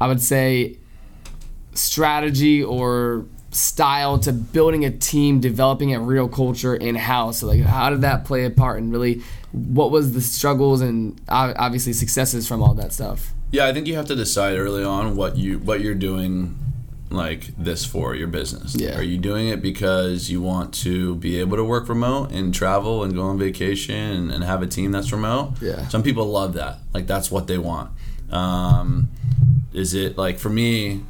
[0.00, 0.78] I would say,
[1.74, 7.40] strategy or style to building a team, developing a real culture in-house?
[7.40, 9.20] So like, how did that play a part, and really,
[9.52, 13.34] what was the struggles and obviously successes from all that stuff?
[13.52, 16.58] Yeah, I think you have to decide early on what you what you're doing
[17.10, 18.74] like this for your business.
[18.74, 18.96] Yeah.
[18.96, 23.04] Are you doing it because you want to be able to work remote and travel
[23.04, 25.54] and go on vacation and, and have a team that's remote?
[25.60, 25.86] Yeah.
[25.88, 26.78] Some people love that.
[26.94, 27.90] Like that's what they want.
[28.30, 29.10] Um,
[29.74, 31.02] is it like for me?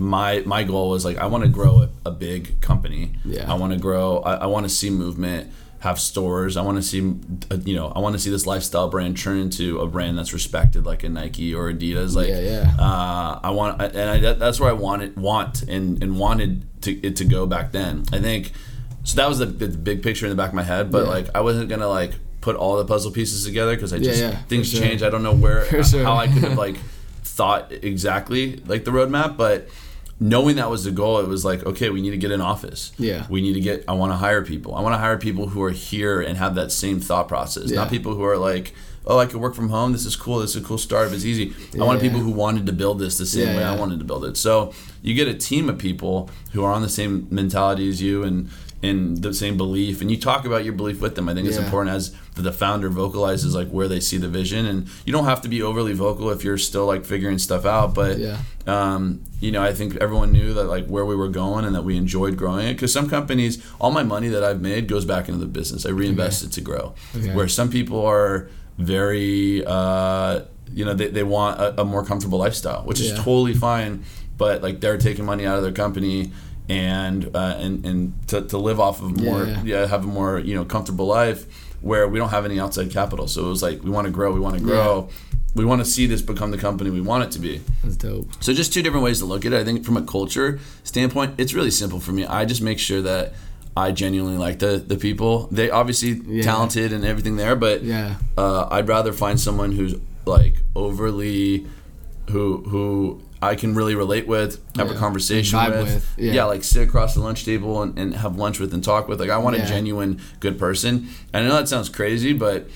[0.00, 3.14] My my goal was like I want to grow a, a big company.
[3.24, 3.50] Yeah.
[3.50, 4.18] I want to grow.
[4.18, 5.50] I, I want to see movement
[5.80, 6.56] have stores.
[6.56, 7.14] I want to see,
[7.50, 10.32] uh, you know, I want to see this lifestyle brand turn into a brand that's
[10.32, 12.16] respected, like a Nike or Adidas.
[12.16, 12.74] Like, Yeah, yeah.
[12.78, 17.16] Uh, I want, and I, that's where I wanted, want, and and wanted to it
[17.16, 18.04] to go back then.
[18.12, 18.52] I think
[19.04, 19.16] so.
[19.16, 21.10] That was the, the big picture in the back of my head, but Yeah.
[21.10, 24.30] like I wasn't gonna like put all the puzzle pieces together because I just yeah,
[24.30, 24.80] for things sure.
[24.80, 25.02] change.
[25.02, 26.02] I don't know where sure.
[26.02, 26.76] how I could have like
[27.22, 29.68] thought exactly like the roadmap, but
[30.20, 32.92] knowing that was the goal, it was like, okay, we need to get an office.
[32.98, 33.26] Yeah.
[33.30, 34.74] We need to get, I want to hire people.
[34.74, 37.76] I want to hire people who are here and have that same thought process, Yeah.
[37.76, 38.74] not people who are like,
[39.06, 39.92] oh, I could work from home.
[39.92, 40.40] This is cool.
[40.40, 41.12] This is a cool startup.
[41.14, 41.54] It's easy.
[41.80, 43.72] I want people who wanted to build this the same Yeah, way yeah.
[43.72, 44.36] I wanted to build it.
[44.36, 48.22] So you get a team of people who are on the same mentality as you
[48.24, 48.48] and,
[48.82, 51.56] and the same belief and you talk about your belief with them i think it's
[51.56, 55.40] important as the founder vocalizes like where they see the vision and you don't have
[55.42, 58.38] to be overly vocal if you're still like figuring stuff out but Yeah.
[58.68, 61.82] um, you know, I think everyone knew that like where we were going and that
[61.84, 62.72] we enjoyed growing it.
[62.74, 65.86] Because some companies, all my money that I've made goes back into the business.
[65.86, 66.94] I reinvest it to grow.
[67.16, 67.32] Okay.
[67.34, 70.40] Where some people are very, uh,
[70.74, 74.04] you know, they, they want a, a more comfortable lifestyle, which is totally fine.
[74.36, 76.32] But like they're taking money out of their company
[76.68, 79.86] and uh, and and to, to live off of more, Yeah, yeah, yeah.
[79.86, 81.46] have a more you know comfortable life
[81.80, 83.26] where we don't have any outside capital.
[83.28, 85.08] So it was like we want to grow, we want to grow.
[85.54, 87.60] We want to see this become the company we want it to be.
[87.82, 88.28] That's dope.
[88.40, 89.60] So just two different ways to look at it.
[89.60, 92.24] I think from a culture standpoint, it's really simple for me.
[92.26, 93.32] I just make sure that
[93.76, 95.48] I genuinely like the the people.
[95.50, 96.42] They obviously Yeah.
[96.42, 98.16] talented and everything there, but Yeah.
[98.36, 99.94] uh, I'd rather find someone who's
[100.26, 101.66] like overly
[102.30, 105.80] who who I can really relate with, have a conversation with.
[105.94, 106.44] with, yeah.
[106.44, 109.20] like sit across the lunch table and, and have lunch with and talk with.
[109.20, 109.64] Like I want Yeah.
[109.64, 111.08] a genuine good person.
[111.32, 112.68] And I know that sounds crazy, but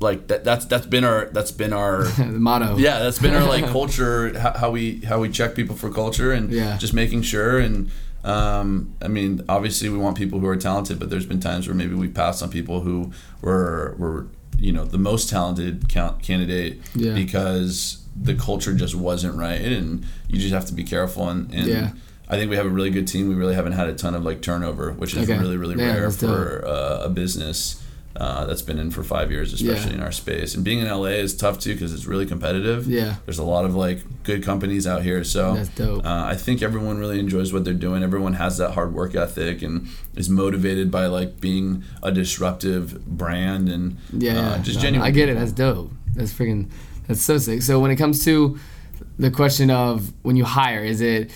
[0.00, 2.76] like that that's that's been our that's been our motto.
[2.76, 6.32] yeah that's been our like culture how, how we how we check people for culture
[6.32, 6.76] and Yeah.
[6.76, 7.90] just making sure and
[8.22, 11.74] um, I mean obviously we want people who are talented but there's been times where
[11.74, 13.10] maybe we passed on people who
[13.40, 14.26] were were
[14.58, 17.14] you know the most talented count candidate Yeah.
[17.14, 21.66] because the culture just wasn't right and you just have to be careful and, and
[21.66, 21.90] Yeah.
[22.28, 24.24] I think we have a really good team we really haven't had a ton of
[24.24, 25.38] like turnover which is Okay.
[25.38, 27.82] really really Yeah, rare for uh, a business
[28.16, 29.98] uh, that's been in for five years, especially Yeah.
[29.98, 30.56] in our space.
[30.56, 32.88] And being in LA is tough too because it's really competitive.
[32.88, 33.14] Yeah.
[33.24, 36.04] There's a lot of like good companies out here, so That's dope.
[36.04, 38.02] Uh, I think everyone really enjoys what they're doing.
[38.02, 39.86] Everyone has that hard work ethic and
[40.16, 45.06] is motivated by like being a disruptive brand and Yeah, uh, just No, genuine.
[45.06, 45.36] I get it.
[45.36, 45.92] That's dope.
[46.14, 46.68] That's freaking.
[47.10, 47.62] That's so sick.
[47.62, 48.56] So when it comes to
[49.18, 51.32] the question of when you hire, is it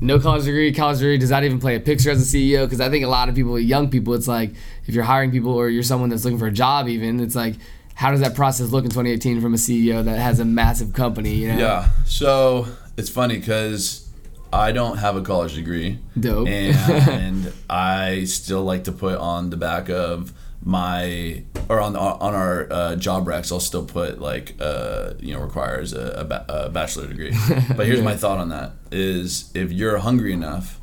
[0.00, 1.18] no college degree, college degree?
[1.18, 2.64] Does that even play a picture as a CEO?
[2.64, 4.52] Because I think a lot of people, young people, it's like
[4.86, 7.56] if you're hiring people or you're someone that's looking for a job, even it's like.
[7.96, 11.34] How does that process look in 2018 from a CEO that has a massive company?
[11.34, 11.58] You know?
[11.58, 11.88] Yeah.
[12.06, 12.66] So
[12.96, 14.08] it's funny because
[14.52, 16.00] I don't have a college degree.
[16.18, 16.48] Dope.
[16.48, 20.32] And I still like to put on the back of
[20.64, 25.40] my or on on our uh, job recs, I'll still put like uh, you know
[25.40, 27.32] requires a, a, ba- a bachelor degree.
[27.76, 30.80] But here's my thought on that: is if you're hungry enough,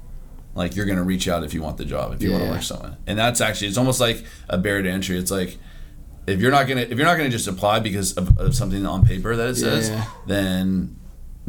[0.55, 2.61] like you're gonna reach out if you want the job, if you want to work
[2.63, 5.17] someone, and that's actually it's almost like a barrier to entry.
[5.17, 5.57] It's like
[6.27, 9.03] if you're not gonna if you're not gonna just apply because of, of something on
[9.05, 10.05] paper that it says, Yeah.
[10.27, 10.95] then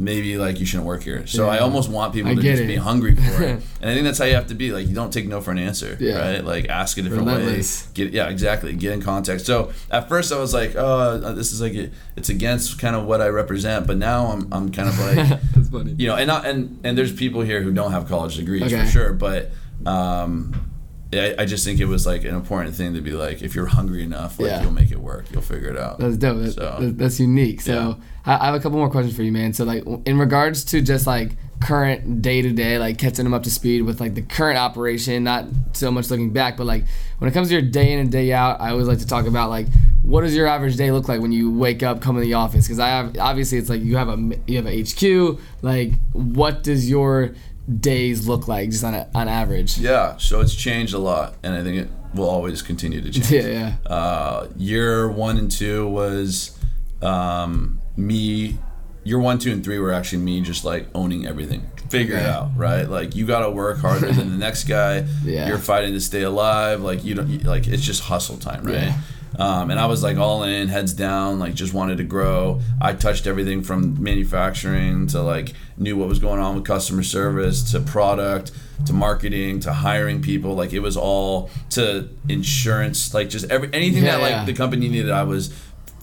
[0.03, 1.27] maybe like you shouldn't work here.
[1.27, 2.67] So I almost want people I to just it.
[2.67, 4.73] be hungry for it, and I think that's how you have to be.
[4.73, 6.19] Like you don't take no for an answer, Yeah.
[6.19, 6.45] right?
[6.45, 7.87] Like ask a different Relentless.
[7.87, 7.91] way.
[7.95, 8.73] Get yeah, exactly.
[8.75, 9.47] Get in context.
[9.47, 11.75] So at first I was like, oh, this is like
[12.17, 15.69] it's against kind of what I represent, but now I'm I'm kind of like That's
[15.69, 15.95] funny.
[15.99, 18.85] you know, and not, and and there's people here who don't have college degrees Okay.
[18.85, 19.51] for sure, but
[19.87, 20.72] um,
[21.15, 23.67] I, I just think it was like an important thing to be like, if you're
[23.67, 24.63] hungry enough, like Yeah.
[24.63, 25.99] you'll make it work, you'll figure it out.
[25.99, 26.39] That's dope.
[26.43, 27.61] That- So- that- that's unique.
[27.61, 29.53] So I, I have a couple more questions for you, man.
[29.53, 33.43] So like in regards to just like current day to day, like catching them up
[33.45, 35.45] to speed with like the current operation, not
[35.75, 36.85] so much looking back, but like
[37.19, 39.27] when it comes to your day in and day out, I always like to talk
[39.27, 39.67] about like
[40.03, 42.67] what does your average day look like when you wake up, come in the office?
[42.67, 44.17] Because I have obviously it's like you have a
[44.49, 45.39] you have a HQ.
[45.63, 47.35] Like what does your
[47.81, 49.79] days look like just on a, on average?
[49.79, 53.31] Yeah, so it's changed a lot, and I think it will always continue to change.
[53.31, 53.47] Yeah,
[53.87, 53.91] yeah.
[53.91, 56.59] Uh, year one and two was
[57.01, 58.59] um, me.
[59.05, 62.53] Year one, two, and three were actually me just like owning everything, figure it out,
[62.57, 62.89] right?
[62.89, 65.05] Like you got to work harder than the next guy.
[65.25, 65.49] Yeah.
[65.49, 66.83] You're fighting to stay alive.
[66.83, 68.75] Like you don't you- like it's just hustle time, right?
[68.75, 68.99] Yeah.
[69.39, 72.61] Um, and I was like all in, heads down, like just wanted to grow.
[72.81, 77.71] I touched everything from manufacturing to like knew what was going on with customer service
[77.73, 78.53] to product
[78.87, 80.55] to marketing to hiring people.
[80.55, 84.45] Like it was all to insurance, like just every anything Yeah, that like yeah.
[84.45, 85.11] the company needed.
[85.11, 85.53] I was,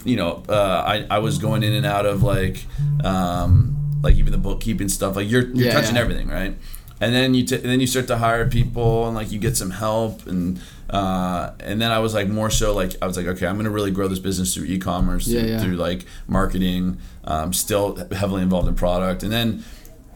[0.05, 2.65] you know, uh, I I was going in and out of like,
[3.03, 5.15] um, like even the bookkeeping stuff.
[5.15, 6.55] Like you're you're Yeah, touching everything, right?
[7.01, 9.55] And then you t- and then you start to hire people and like you get
[9.55, 10.59] some help and
[10.89, 13.69] uh, and then I was like more so like I was like okay I'm gonna
[13.69, 15.59] really grow this business through e-commerce Yeah, through, yeah.
[15.61, 16.97] through like marketing.
[17.25, 19.21] Um, still heavily involved in product.
[19.23, 19.63] And then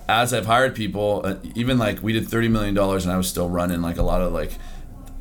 [0.10, 3.28] as I've hired people uh, even like we did 30 million dollars and I was
[3.30, 4.52] still running like a lot of like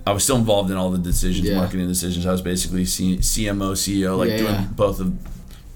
[0.07, 1.57] I was still involved in all the decisions Yeah.
[1.57, 2.27] marketing decisions.
[2.27, 5.13] I was basically C- CMO CEO like doing both of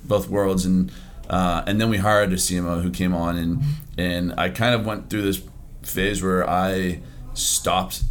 [0.08, 0.64] both worlds.
[0.64, 0.90] And
[1.28, 3.62] uh, and then we hired a CMO who came on and
[3.98, 5.42] and I kind of went through this
[5.82, 7.00] phase where I
[7.34, 8.02] stopped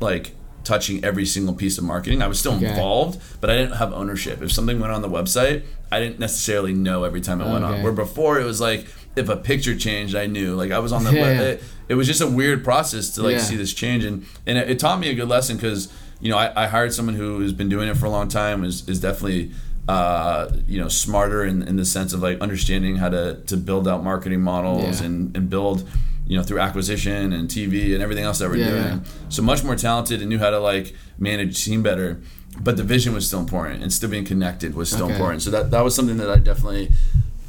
[0.00, 0.34] like
[0.68, 2.18] touching every single piece of marketing.
[2.22, 2.68] I was still Okay.
[2.68, 4.42] involved, but I didn't have ownership.
[4.42, 7.78] If something went on the website, I didn't necessarily know every time it went Okay.
[7.78, 7.82] on.
[7.82, 10.54] Where before it was like if a picture changed, I knew.
[10.54, 11.40] Like I was on the Yeah, web.
[11.40, 13.48] It, it was just a weird process to like Yeah.
[13.50, 14.16] see this change and
[14.46, 15.88] and it, it taught me a good lesson because
[16.20, 18.58] you know I, I hired someone who has been doing it for a long time
[18.68, 19.50] is is definitely
[19.88, 23.88] uh, you know smarter in, in the sense of like understanding how to to build
[23.88, 25.06] out marketing models Yeah.
[25.06, 25.88] and and build
[26.28, 29.10] you know through acquisition and TV and everything else that we're Yeah, doing yeah.
[29.30, 32.20] so much more talented and knew how to like manage team better
[32.60, 35.14] but the vision was still important and still being connected was still Okay.
[35.14, 36.90] important so that that was something that I definitely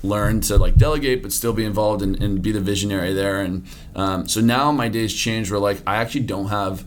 [0.02, 3.66] learned to like delegate but still be involved and, and be the visionary there and
[3.96, 6.86] um, so now my days change where like I actually don't have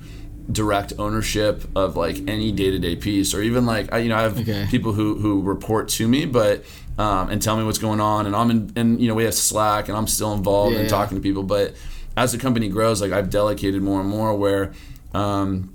[0.51, 4.39] direct ownership of like any day-to-day piece or even like I, you know I have
[4.41, 4.67] Okay.
[4.71, 6.65] people who who report to me but
[6.99, 9.35] um, and tell me what's going on and I'm in and you know we have
[9.35, 10.97] Slack and I'm still involved Yeah, and yeah.
[10.97, 11.75] talking to people but
[12.17, 14.73] as the company grows like I've delegated more and more where
[15.15, 15.75] um,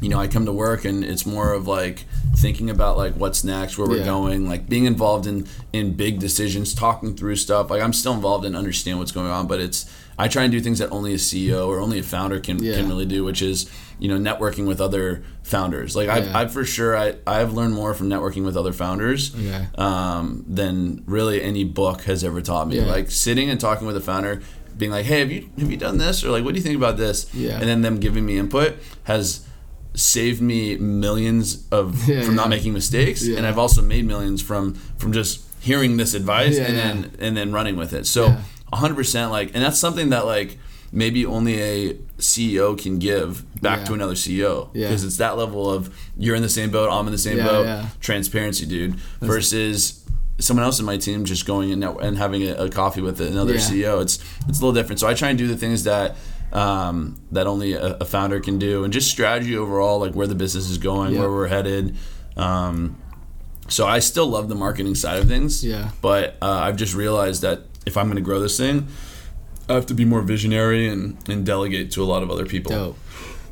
[0.00, 2.04] you know I come to work and it's more of like
[2.36, 4.04] thinking about like what's next where we're Yeah.
[4.04, 8.44] going like being involved in in big decisions talking through stuff like I'm still involved
[8.44, 9.86] and understand what's going on but it's
[10.18, 12.76] I try and do things that only a CEO or only a founder can, Yeah.
[12.76, 16.38] can really do which is you know networking with other founders like I've, Yeah.
[16.38, 19.66] I've for sure I, I've learned more from networking with other founders Okay.
[19.78, 22.86] um, than really any book has ever taught me Yeah.
[22.86, 24.42] like sitting and talking with a founder
[24.76, 26.76] being like hey have you have you done this or like what do you think
[26.76, 27.58] about this Yeah.
[27.58, 29.40] and then them giving me input has
[29.94, 34.74] saved me millions of Yeah, from not making mistakes and I've also made millions from
[34.98, 38.36] from just hearing this advice and then and then running with it so.
[38.72, 40.58] 100% like and that's something that like
[40.92, 43.84] maybe only a CEO can give back Yeah.
[43.86, 44.88] to another CEO Yeah.
[44.88, 47.46] because it's that level of you're in the same boat I'm in the same Yeah,
[47.46, 47.88] boat yeah.
[48.00, 50.02] transparency dude versus
[50.38, 53.54] someone else in my team just going and, and having a, a coffee with another
[53.54, 53.60] Yeah.
[53.60, 56.16] CEO it's it's a little different so I try and do the things that
[56.52, 60.34] um, that only a, a founder can do and just strategy overall like where the
[60.34, 61.20] business is going Yeah.
[61.20, 61.96] where we're headed
[62.36, 62.96] um,
[63.68, 65.90] so I still love the marketing side of things Yeah.
[66.00, 68.88] but uh, I've just realized that if I'm going to grow this thing
[69.68, 72.70] I have to be more visionary and, and delegate to a lot of other people
[72.72, 72.98] Dope.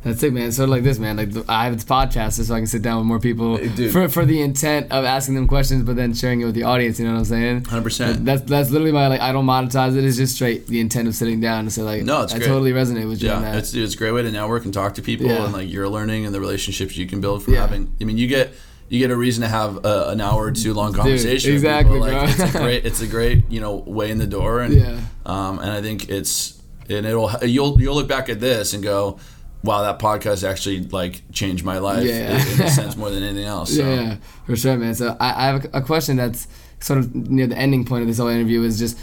[0.04, 0.52] That's it, man.
[0.52, 1.16] Sort of like this, man.
[1.16, 3.90] Like I have this podcast so I can sit down with more people Dude.
[3.90, 7.00] for for the intent of asking them questions, but then sharing it with the audience.
[7.00, 7.62] You know what I'm saying?
[7.62, 8.22] 100%.
[8.26, 9.22] That's that's literally my like.
[9.22, 10.04] I don't monetize it.
[10.04, 12.48] It's just straight the intent of sitting down and say like, No, it's I great.
[12.48, 13.56] totally resonate with you Yeah, that.
[13.56, 15.44] it's it's a great way to network and talk to people, Yeah.
[15.44, 17.62] and like you're learning and the relationships you can build from Yeah.
[17.62, 17.94] having.
[17.98, 18.52] I mean, you get
[18.88, 21.52] you get a reason to have a, an hour or two long conversation.
[21.54, 21.98] with exactly.
[21.98, 22.24] Like, bro.
[22.24, 25.00] It's a great, it's a great you know way in the door, and Yeah.
[25.26, 29.18] um, and I think it's and it'll you'll you'll look back at this and go.
[29.62, 32.36] Wow, that podcast actually like changed my life Yeah.
[32.38, 33.74] in, in a sense more than anything else.
[33.74, 33.82] So.
[33.82, 34.94] Yeah, yeah, for sure, man.
[34.94, 36.46] So I, I have a, a question that's
[36.80, 38.98] sort of near the ending point of this whole interview is just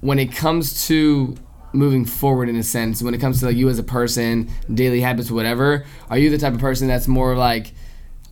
[0.00, 1.36] when it comes to
[1.72, 5.00] moving forward in a sense, when it comes to like you as a person, daily
[5.00, 7.72] habits, whatever, are you the type of person that's more like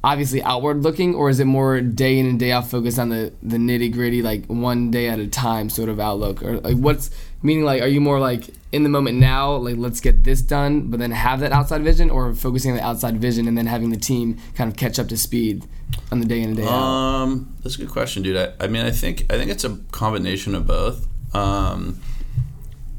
[0.04, 3.32] obviously outward looking or is it more day in and day out focused on the,
[3.42, 6.42] the nitty gritty, like one day at a time sort of outlook?
[6.42, 7.10] Or like what's
[7.42, 10.90] meaning like are you more like in the moment now, like let's get this done,
[10.90, 13.90] but then have that outside vision or focusing on the outside vision and then having
[13.90, 15.64] the team kind of catch up to speed
[16.12, 16.68] on the day in and day out?
[16.70, 18.36] Um, that's a good question, dude.
[18.36, 21.06] I, I mean, I think I think it's a combination of both.
[21.34, 22.00] Um,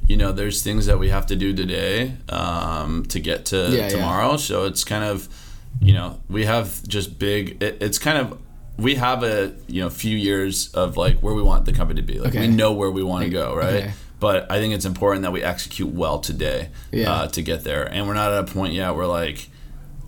[0.07, 3.69] you know, there's things that we have to do today um, to get to Yeah,
[3.69, 3.89] yeah.
[3.89, 4.37] tomorrow.
[4.37, 5.29] So it's kind of,
[5.81, 7.61] you know, we have just big.
[7.63, 8.39] It, it's kind of
[8.77, 12.07] we have a you know few years of like where we want the company to
[12.07, 12.19] be.
[12.19, 12.41] Like Okay.
[12.41, 13.73] we know where we want to go, right?
[13.75, 13.91] okay.
[14.19, 17.11] But I think it's important that we execute well today Yeah.
[17.11, 17.83] uh, to get there.
[17.85, 19.47] And we're not at a point yet where like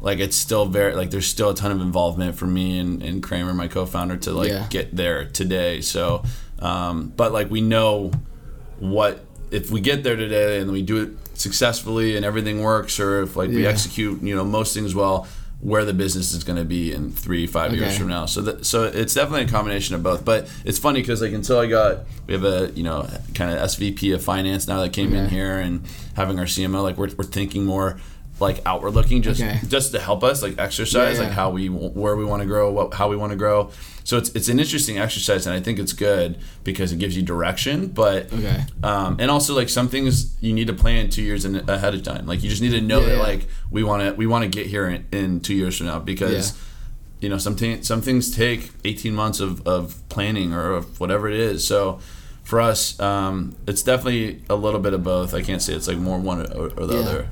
[0.01, 3.21] like it's still very like there's still a ton of involvement for me and, and
[3.23, 4.67] Kramer, my co-founder, to like Yeah.
[4.69, 5.79] get there today.
[5.81, 6.23] So,
[6.59, 8.11] um, but like we know
[8.79, 13.21] what if we get there today and we do it successfully and everything works, or
[13.23, 15.27] if like we execute you know most things well,
[15.61, 18.25] where the business is going to be in three five years from now.
[18.25, 20.25] So that, so it's definitely a combination of both.
[20.25, 23.59] But it's funny because like until I got we have a you know kind of
[23.69, 25.83] SVP of finance now that came in here and
[26.15, 27.99] having our CMO like we're, we're thinking more
[28.41, 29.59] like outward looking just Okay.
[29.67, 32.71] just to help us like exercise Yeah, like how we where we want to grow
[32.71, 33.69] what how we want to grow
[34.03, 37.21] so it's it's an interesting exercise and i think it's good because it gives you
[37.23, 38.65] direction but Okay.
[38.83, 42.01] um, and also like some things you need to plan two years in, ahead of
[42.03, 43.21] time like you just need to know Yeah, that yeah.
[43.31, 45.99] like we want to we want to get here in, in two years from now
[45.99, 46.57] because Yeah.
[47.23, 51.29] you know some, thi- some things take 18 months of, of planning or of whatever
[51.29, 51.99] it is so
[52.43, 55.99] for us um, it's definitely a little bit of both i can't say it's like
[55.99, 57.01] more one or, or the Yeah.
[57.07, 57.27] other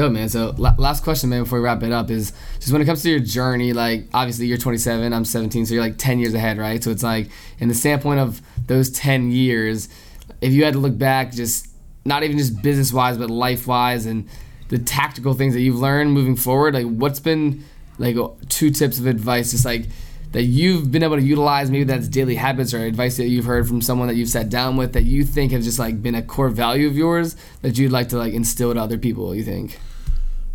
[0.00, 0.30] Dope, man.
[0.30, 3.02] So la- last question, man, before we wrap it up is just when it comes
[3.02, 3.74] to your journey.
[3.74, 6.82] Like, obviously, you're 27, I'm 17, so you're like 10 years ahead, right?
[6.82, 7.28] So it's like,
[7.58, 9.90] in the standpoint of those 10 years,
[10.40, 11.66] if you had to look back, just
[12.06, 14.26] not even just business wise, but life wise, and
[14.68, 17.62] the tactical things that you've learned moving forward, like, what's been
[17.98, 18.16] like
[18.48, 19.84] two tips of advice, just like
[20.32, 21.70] that you've been able to utilize?
[21.70, 24.78] Maybe that's daily habits or advice that you've heard from someone that you've sat down
[24.78, 27.92] with that you think have just like been a core value of yours that you'd
[27.92, 29.34] like to like instill to other people.
[29.34, 29.78] You think?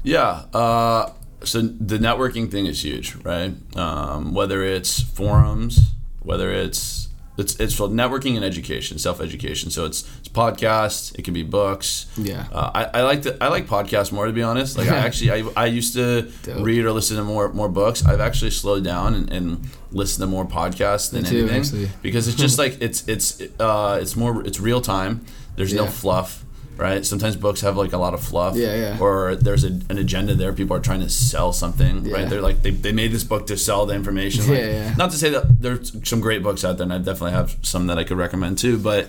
[0.05, 0.43] Yeah.
[0.53, 1.11] Uh,
[1.43, 3.53] so the networking thing is huge, right?
[3.75, 5.91] Um, whether it's forums,
[6.21, 9.69] whether it's it's it's for networking and education, self education.
[9.69, 11.17] So it's it's podcasts.
[11.19, 12.05] It can be books.
[12.17, 12.45] Yeah.
[12.51, 14.77] Uh, I, I like the I like podcasts more to be honest.
[14.77, 16.63] Like I actually I, I used to Dope.
[16.63, 18.05] read or listen to more more books.
[18.05, 21.89] I've actually slowed down and, and listened to more podcasts than too, anything actually.
[22.01, 25.25] because it's just like it's it's uh, it's more it's real time.
[25.57, 26.44] There's no fluff.
[26.77, 27.05] Right.
[27.05, 28.97] Sometimes books have like a lot of fluff Yeah, yeah.
[28.99, 30.51] or there's a, an agenda there.
[30.53, 32.13] People are trying to sell something, Yeah.
[32.13, 32.29] right?
[32.29, 34.47] They're like they, they made this book to sell the information.
[34.47, 34.95] Like, Yeah, yeah.
[34.97, 37.87] Not to say that there's some great books out there, and I definitely have some
[37.87, 38.77] that I could recommend too.
[38.77, 39.07] But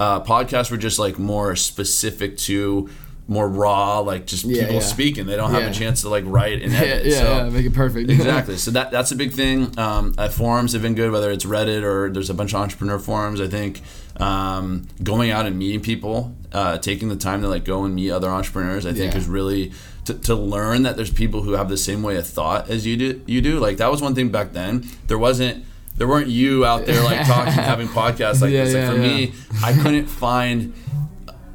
[0.00, 2.88] uh, podcasts were just like more specific to
[3.26, 4.80] more raw, like just Yeah, people yeah.
[4.80, 5.26] speaking.
[5.26, 5.70] They don't have Yeah.
[5.70, 7.06] a chance to like write and edit.
[7.06, 8.10] yeah, so yeah, make it perfect.
[8.18, 8.56] exactly.
[8.58, 9.78] So that that's a big thing.
[9.78, 13.40] Um, forums have been good, whether it's Reddit or there's a bunch of entrepreneur forums.
[13.40, 13.80] I think
[14.20, 18.10] um, going out and meeting people, uh, taking the time to like go and meet
[18.10, 19.18] other entrepreneurs, I think Yeah.
[19.18, 19.72] is really
[20.06, 22.96] to, to learn that there's people who have the same way of thought as you
[22.96, 23.20] do.
[23.26, 24.84] You do like that was one thing back then.
[25.08, 25.64] There wasn't.
[25.96, 28.74] There weren't you out there like talking, having podcasts like Yeah, this.
[28.74, 29.32] Like yeah, for me,
[29.64, 30.74] I couldn't find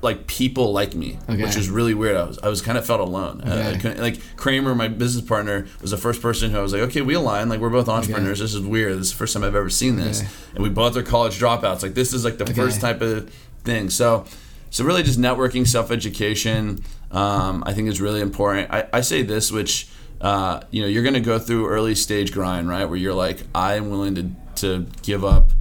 [0.02, 1.44] like people like me, Okay.
[1.44, 2.16] which is really weird.
[2.16, 3.42] I was I was kind of felt alone.
[3.42, 3.80] Uh, I Okay.
[3.80, 7.02] couldn't, like Kramer, my business partner, was the first person who I was like, okay,
[7.02, 7.50] we align.
[7.50, 8.40] Like we're both entrepreneurs.
[8.40, 8.94] This is weird.
[8.94, 10.22] This is the first time I've ever seen this.
[10.22, 10.30] Okay.
[10.56, 11.84] And we both are college dropouts.
[11.84, 12.54] Like this is like the Okay.
[12.54, 13.30] first type of
[13.66, 13.90] thing.
[13.90, 14.24] So,
[14.70, 16.84] so really just networking, self education.
[17.12, 18.70] Um, I think is really important.
[18.72, 19.88] I, I say this, which
[20.22, 22.86] uh, you know, you're going to go through early stage grind, right?
[22.86, 25.52] Where you're like, I am willing to to give up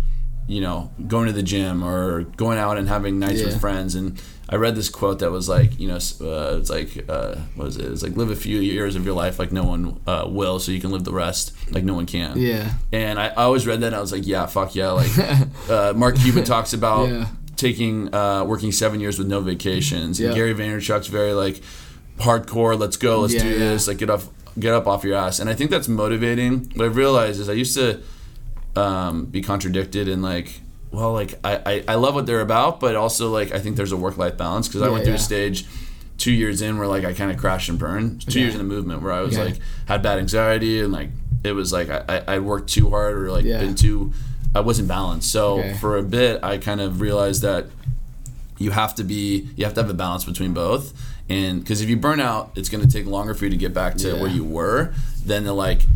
[0.50, 3.48] you know, going to the gym or going out and having nights Yeah.
[3.48, 3.94] with friends.
[3.94, 7.68] And I read this quote that was like, you know, uh, it's like, uh, what
[7.68, 7.84] is it?
[7.92, 10.72] It's like live a few years of your life like no one uh, will, so
[10.72, 12.38] you can live the rest like no one can.
[12.38, 12.72] Yeah.
[12.92, 14.92] And I, I always read that and I was like, yeah, fuck yeah.
[14.92, 15.10] Like
[15.68, 17.26] uh, Mark Cuban talks about Yeah.
[17.58, 20.18] Taking uh, working seven years with no vacations.
[20.18, 20.34] And Yeah.
[20.34, 21.60] Gary Vaynerchuk's very like
[22.18, 22.78] hardcore.
[22.78, 23.20] Let's go.
[23.20, 23.58] Let's Yeah, do yeah.
[23.58, 23.86] this.
[23.88, 24.28] Like get off,
[24.58, 25.38] get up off your ass.
[25.40, 26.70] And I think that's motivating.
[26.74, 28.00] What I've realized is I used to
[28.76, 32.96] um, be contradicted and like, well, like I, I, I love what they're about, but
[32.96, 35.18] also like I think there's a work life balance because I went through yeah.
[35.18, 35.66] a stage
[36.16, 38.26] two years in where like I kind of crashed and burned.
[38.28, 39.56] Two years in the movement where I was like
[39.86, 41.10] had bad anxiety and like
[41.44, 43.58] it was like I, I I worked too hard or like Yeah.
[43.60, 44.12] been too
[44.54, 45.30] I wasn't balanced.
[45.30, 45.74] So Okay.
[45.74, 47.66] for a bit I kind of realized that
[48.58, 50.92] you have to be you have to have a balance between both
[51.28, 53.72] and because if you burn out it's going to take longer for you to get
[53.72, 54.20] back to Yeah.
[54.20, 54.92] where you were
[55.24, 55.86] than to like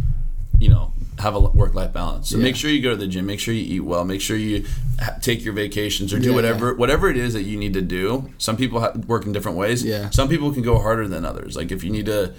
[0.60, 2.44] you know have a work life balance so Yeah.
[2.44, 4.64] make sure you go to the gym make sure you eat well make sure you
[5.00, 6.74] ha- take your vacations or do Yeah, whatever yeah.
[6.74, 9.82] whatever it is that you need to do some people ha- work in different ways
[9.82, 10.10] Yeah.
[10.10, 12.32] some people can go harder than others like if you need to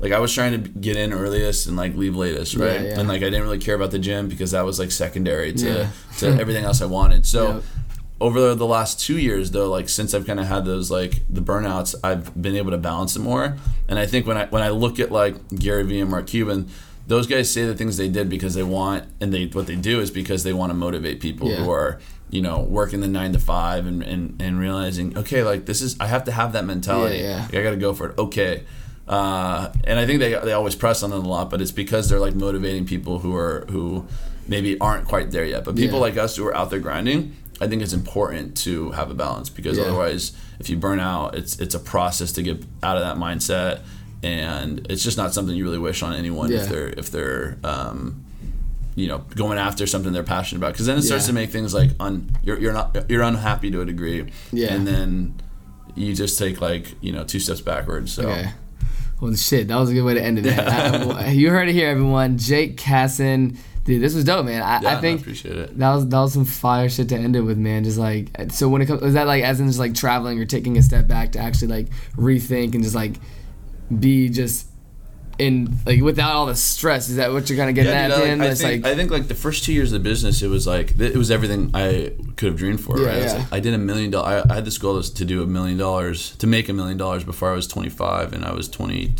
[0.00, 2.80] like I was trying to get in earliest and like leave latest, right?
[2.80, 2.98] Yeah, yeah.
[3.00, 5.66] And like I didn't really care about the gym because that was like secondary to
[5.68, 5.90] Yeah.
[6.18, 7.26] to everything else I wanted.
[7.26, 7.62] So Yep.
[8.20, 11.40] over the last two years though like since i've kind of had those like the
[11.40, 13.56] burnouts i've been able to balance it more
[13.88, 16.68] and i think when i when i look at like gary vee and mark cuban
[17.06, 20.00] those guys say the things they did because they want and they what they do
[20.00, 21.98] is because they want to motivate people who are
[22.28, 25.96] you know working the nine to five and, and and realizing okay like this is
[25.98, 27.42] i have to have that mentality Yeah, yeah.
[27.46, 28.64] Like, i gotta go for it okay
[29.08, 32.08] uh, and I think they, they always press on it a lot, but it's because
[32.08, 34.06] they're like motivating people who are who
[34.46, 35.64] maybe aren't quite there yet.
[35.64, 36.02] But people Yeah.
[36.02, 39.48] like us who are out there grinding, I think it's important to have a balance
[39.50, 39.84] because Yeah.
[39.84, 43.80] otherwise, if you burn out, it's it's a process to get out of that mindset,
[44.22, 46.58] and it's just not something you really wish on anyone Yeah.
[46.62, 48.24] if they're if they're um,
[48.96, 51.72] you know going after something they're passionate about because then it starts to make things
[51.72, 54.74] like un you're, you're not you're unhappy to a degree Yeah.
[54.74, 55.34] and then
[55.94, 58.50] you just take like you know two steps backwards so Okay.
[59.20, 60.44] Well, shit, that was a good way to end it.
[60.44, 61.10] man.
[61.12, 62.38] I- you heard it here, everyone.
[62.38, 64.62] Jake Kassan, dude, this was dope, man.
[64.62, 67.16] I, yeah I think I appreciate it that was that was some fire shit to
[67.16, 67.84] end it with, man.
[67.84, 70.46] Just like so, when it comes, is that like as in just like traveling or
[70.46, 73.16] taking a step back to actually like rethink and just like
[73.98, 74.66] be just
[75.40, 77.08] in like without all the stress?
[77.08, 78.38] Is that what you're kind of getting Yeah, at?
[78.38, 80.42] dude, I, I think, like I think like the first two years of the business,
[80.42, 82.98] it was like it was everything I could have dreamed for.
[82.98, 83.22] Yeah, right?
[83.22, 83.32] Yeah.
[83.32, 84.46] like, I did a million dollars.
[84.48, 87.50] I had this goal to do a million dollars to make a million dollars before
[87.50, 89.12] I was 25, and I was 20,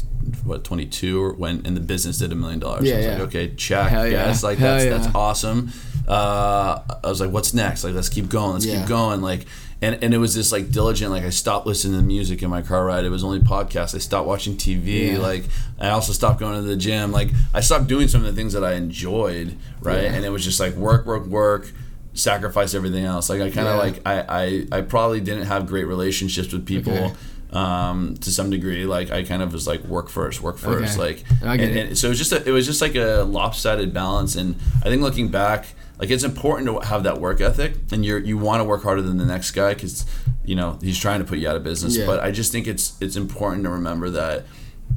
[0.45, 2.85] what 22 or when and the business did a million dollars.
[2.85, 3.13] Yeah, I was yeah.
[3.13, 4.27] like, okay, check, Hell yeah.
[4.27, 5.73] yes, like Hell that's that's awesome.
[6.07, 7.85] Uh, I was like, what's next?
[7.85, 8.55] Like, let's keep going.
[8.55, 9.23] Let's keep going.
[9.23, 9.47] Like.
[9.83, 11.11] And, and it was just like diligent.
[11.11, 13.05] Like I stopped listening to music in my car ride.
[13.05, 13.95] It was only podcasts.
[13.95, 15.13] I stopped watching TV.
[15.13, 15.19] Yeah.
[15.19, 15.45] Like
[15.81, 17.13] I also stopped going to the gym.
[17.13, 20.03] Like I stopped doing some of the things that I enjoyed, right?
[20.05, 20.13] Yeah.
[20.13, 21.73] And it was just like work, work, work,
[22.13, 23.31] sacrifice everything else.
[23.31, 23.83] Like I kind of Yeah.
[23.83, 26.93] like I, I I probably didn't have great relationships with people.
[26.93, 27.15] Okay.
[27.53, 31.25] Um, to some degree, like I kind of was like work first, work first, Okay.
[31.43, 34.37] like, and, and so it was just a, it was just like a lopsided balance.
[34.37, 34.55] And
[34.85, 35.67] I think looking back,
[36.01, 39.03] like it's important to have that work ethic, and you're you want to work harder
[39.03, 40.07] than the next guy because
[40.45, 41.97] you know he's trying to put you out of business.
[41.97, 42.07] Yeah.
[42.07, 44.47] But I just think it's it's important to remember that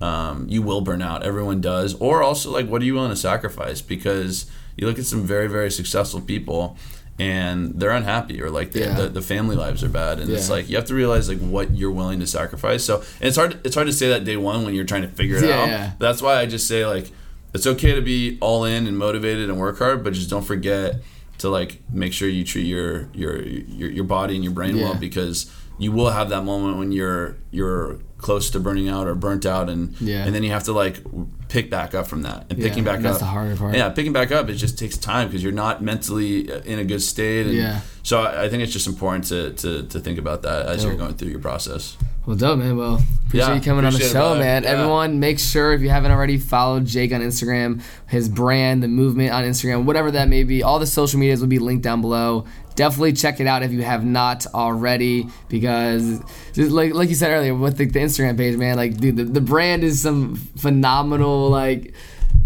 [0.01, 1.23] um, you will burn out.
[1.23, 1.93] Everyone does.
[1.95, 3.81] Or also like, what are you willing to sacrifice?
[3.81, 6.77] Because you look at some very very successful people.
[7.19, 8.95] And they're unhappy, or like the, Yeah.
[9.01, 11.69] the, the family lives are bad, and it's like you have to realize like what
[11.69, 12.83] you're willing to sacrifice.
[12.83, 13.59] So and it's hard.
[13.63, 15.67] It's hard to say that day one when you're trying to figure it Yeah, out.
[15.67, 15.91] yeah.
[15.99, 17.11] That's why I just say like
[17.53, 20.95] it's okay to be all in and motivated and work hard, but just don't forget
[21.39, 24.83] to like make sure you treat your your your, your body and your brain Yeah.
[24.85, 29.15] well because you will have that moment when you're you're close to burning out or
[29.15, 30.23] burnt out and Yeah.
[30.25, 31.01] and then you have to like
[31.49, 33.75] pick back up from that and Yeah, picking back and that's up the harder part.
[33.75, 36.85] yeah picking back up it just takes time because you're not mentally uh, in a
[36.85, 37.81] good state and Yeah.
[38.03, 40.95] so I, I think it's just important to, to, to think about that as you're
[40.95, 42.78] going through your process Well, dope, man.
[42.78, 44.63] Well, appreciate Yeah, you coming on the appreciate it, show, man.
[44.63, 44.69] Yeah.
[44.69, 49.32] Everyone, make sure if you haven't already followed Jake on Instagram, his brand, the movement
[49.32, 52.45] on Instagram, whatever that may be, all the social medias will be linked down below.
[52.76, 56.21] Definitely check it out if you have not already, because
[56.53, 59.26] just like like you said earlier with the, the Instagram page, man, like dude, the,
[59.26, 61.93] the brand is some phenomenal like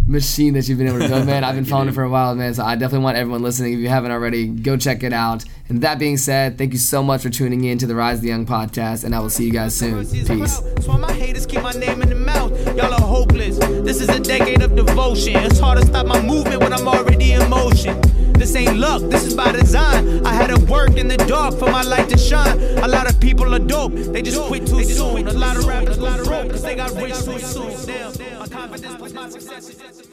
[0.07, 1.43] machine that you've been able to build, man.
[1.43, 2.53] I've been following it for a while, man.
[2.53, 5.43] So I definitely want everyone listening, if you haven't already, go check it out.
[5.69, 8.21] And that being said, thank you so much for tuning in to the Rise of
[8.21, 10.05] the Young podcast, and I will see you guys soon.
[10.07, 10.59] Peace.
[10.59, 12.51] That's my haters keep my name in the mouth.
[12.77, 13.57] Y'all are hopeless.
[13.57, 15.35] This is a decade of devotion.
[15.35, 18.01] It's hard to stop my movement when I'm already in motion.
[18.37, 20.25] This ain't luck, this is by design.
[20.25, 22.59] I had to work in the dark for my light to shine.
[22.83, 25.27] A lot of people are dope, they just quit too soon.
[25.27, 27.73] A lot of rappers go broke cause they got rich too soon.
[27.87, 30.06] Damn, my confidence was my success.